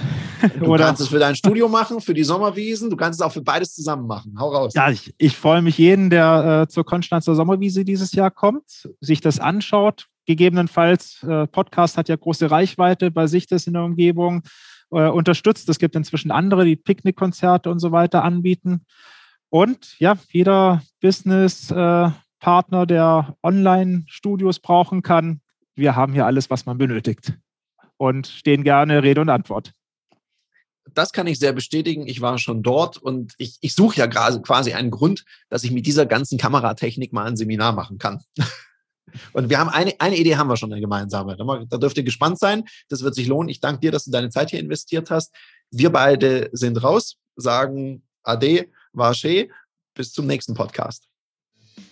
Du 0.60 0.66
Oder? 0.68 0.86
kannst 0.86 1.02
es 1.02 1.10
für 1.10 1.20
dein 1.20 1.36
Studio 1.36 1.70
machen, 1.70 2.02
für 2.02 2.14
die 2.14 2.24
Sommerwiesen. 2.24 2.90
Du 2.90 2.98
kannst 2.98 3.20
es 3.20 3.26
auch 3.26 3.32
für 3.32 3.42
beides 3.42 3.76
zusammen 3.76 4.08
machen. 4.08 4.36
Hau 4.40 4.50
raus. 4.50 4.74
Ja, 4.74 4.90
ich, 4.90 5.14
ich 5.18 5.38
freue 5.38 5.62
mich 5.62 5.78
jeden, 5.78 6.10
der 6.10 6.64
äh, 6.64 6.72
zur 6.72 6.86
Konstanzer 6.86 7.36
Sommerwiese 7.36 7.86
dieses 7.86 8.14
Jahr 8.14 8.32
kommt, 8.32 8.90
sich 9.00 9.22
das 9.22 9.40
anschaut. 9.40 10.08
Gegebenenfalls, 10.26 11.24
äh, 11.24 11.46
Podcast 11.48 11.98
hat 11.98 12.10
ja 12.10 12.16
große 12.16 12.50
Reichweite 12.50 13.12
bei 13.12 13.28
sich 13.28 13.48
das 13.48 13.68
in 13.68 13.74
der 13.74 13.84
Umgebung 13.84 14.44
äh, 14.92 15.08
unterstützt. 15.08 15.68
Es 15.70 15.80
gibt 15.80 15.96
inzwischen 15.96 16.32
andere, 16.32 16.66
die 16.66 16.76
Picknickkonzerte 16.76 17.70
und 17.70 17.80
so 17.80 17.92
weiter 17.92 18.24
anbieten. 18.24 18.86
Und 19.50 20.00
ja, 20.00 20.18
jeder 20.32 20.82
Business-Partner, 21.02 22.82
äh, 22.84 22.88
der 22.88 23.36
Online-Studios 23.44 24.60
brauchen 24.60 25.02
kann, 25.02 25.42
wir 25.76 25.96
haben 25.96 26.14
hier 26.14 26.26
alles, 26.26 26.50
was 26.50 26.66
man 26.66 26.78
benötigt. 26.78 27.34
Und 27.98 28.28
stehen 28.28 28.64
gerne 28.64 29.04
Rede 29.04 29.22
und 29.22 29.30
Antwort 29.30 29.74
das 30.94 31.12
kann 31.12 31.28
ich 31.28 31.40
sehr 31.40 31.54
bestätigen. 31.54 32.08
Ich 32.08 32.22
war 32.22 32.38
schon 32.38 32.64
dort 32.64 32.98
und 32.98 33.34
ich, 33.38 33.58
ich 33.62 33.76
suche 33.76 33.98
ja 33.98 34.08
quasi 34.08 34.74
einen 34.74 34.92
Grund, 34.92 35.26
dass 35.50 35.64
ich 35.64 35.72
mit 35.72 35.86
dieser 35.86 36.06
ganzen 36.06 36.38
Kameratechnik 36.38 37.14
mal 37.14 37.26
ein 37.26 37.38
Seminar 37.38 37.74
machen 37.74 37.98
kann. 37.98 38.24
Und 39.34 39.50
wir 39.50 39.60
haben 39.60 39.70
eine, 39.70 39.94
eine 40.00 40.18
Idee 40.18 40.38
haben 40.38 40.48
wir 40.48 40.58
schon, 40.58 40.72
eine 40.72 40.82
gemeinsame. 40.82 41.36
Da 41.70 41.78
dürft 41.78 41.98
ihr 41.98 42.04
gespannt 42.04 42.40
sein. 42.40 42.64
Das 42.90 43.04
wird 43.04 43.16
sich 43.16 43.28
lohnen. 43.28 43.50
Ich 43.50 43.60
danke 43.60 43.82
dir, 43.82 43.92
dass 43.92 44.06
du 44.06 44.12
deine 44.12 44.30
Zeit 44.30 44.52
hier 44.52 44.60
investiert 44.60 45.10
hast. 45.10 45.34
Wir 45.70 45.90
beide 45.90 46.50
sind 46.54 46.82
raus, 46.84 47.18
sagen 47.36 48.04
Ade, 48.24 48.68
war. 48.94 49.16
Bis 49.94 50.14
zum 50.14 50.28
nächsten 50.28 50.54
Podcast. 50.54 51.08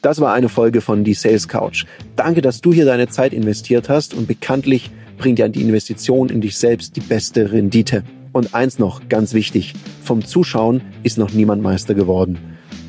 Das 0.01 0.21
war 0.21 0.33
eine 0.33 0.47
Folge 0.47 0.79
von 0.81 1.03
Die 1.03 1.13
Sales 1.13 1.47
Couch. 1.47 1.85
Danke, 2.15 2.41
dass 2.41 2.61
du 2.61 2.71
hier 2.71 2.85
deine 2.85 3.09
Zeit 3.09 3.33
investiert 3.33 3.89
hast 3.89 4.13
und 4.13 4.27
bekanntlich 4.27 4.91
bringt 5.17 5.39
ja 5.39 5.47
die 5.49 5.61
Investition 5.61 6.29
in 6.29 6.39
dich 6.39 6.57
selbst 6.57 6.95
die 6.95 7.01
beste 7.01 7.51
Rendite. 7.51 8.03
Und 8.31 8.53
eins 8.53 8.79
noch, 8.79 9.09
ganz 9.09 9.33
wichtig, 9.33 9.73
vom 10.03 10.23
Zuschauen 10.23 10.81
ist 11.03 11.17
noch 11.17 11.31
niemand 11.31 11.61
Meister 11.61 11.93
geworden. 11.93 12.37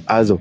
Also 0.06 0.40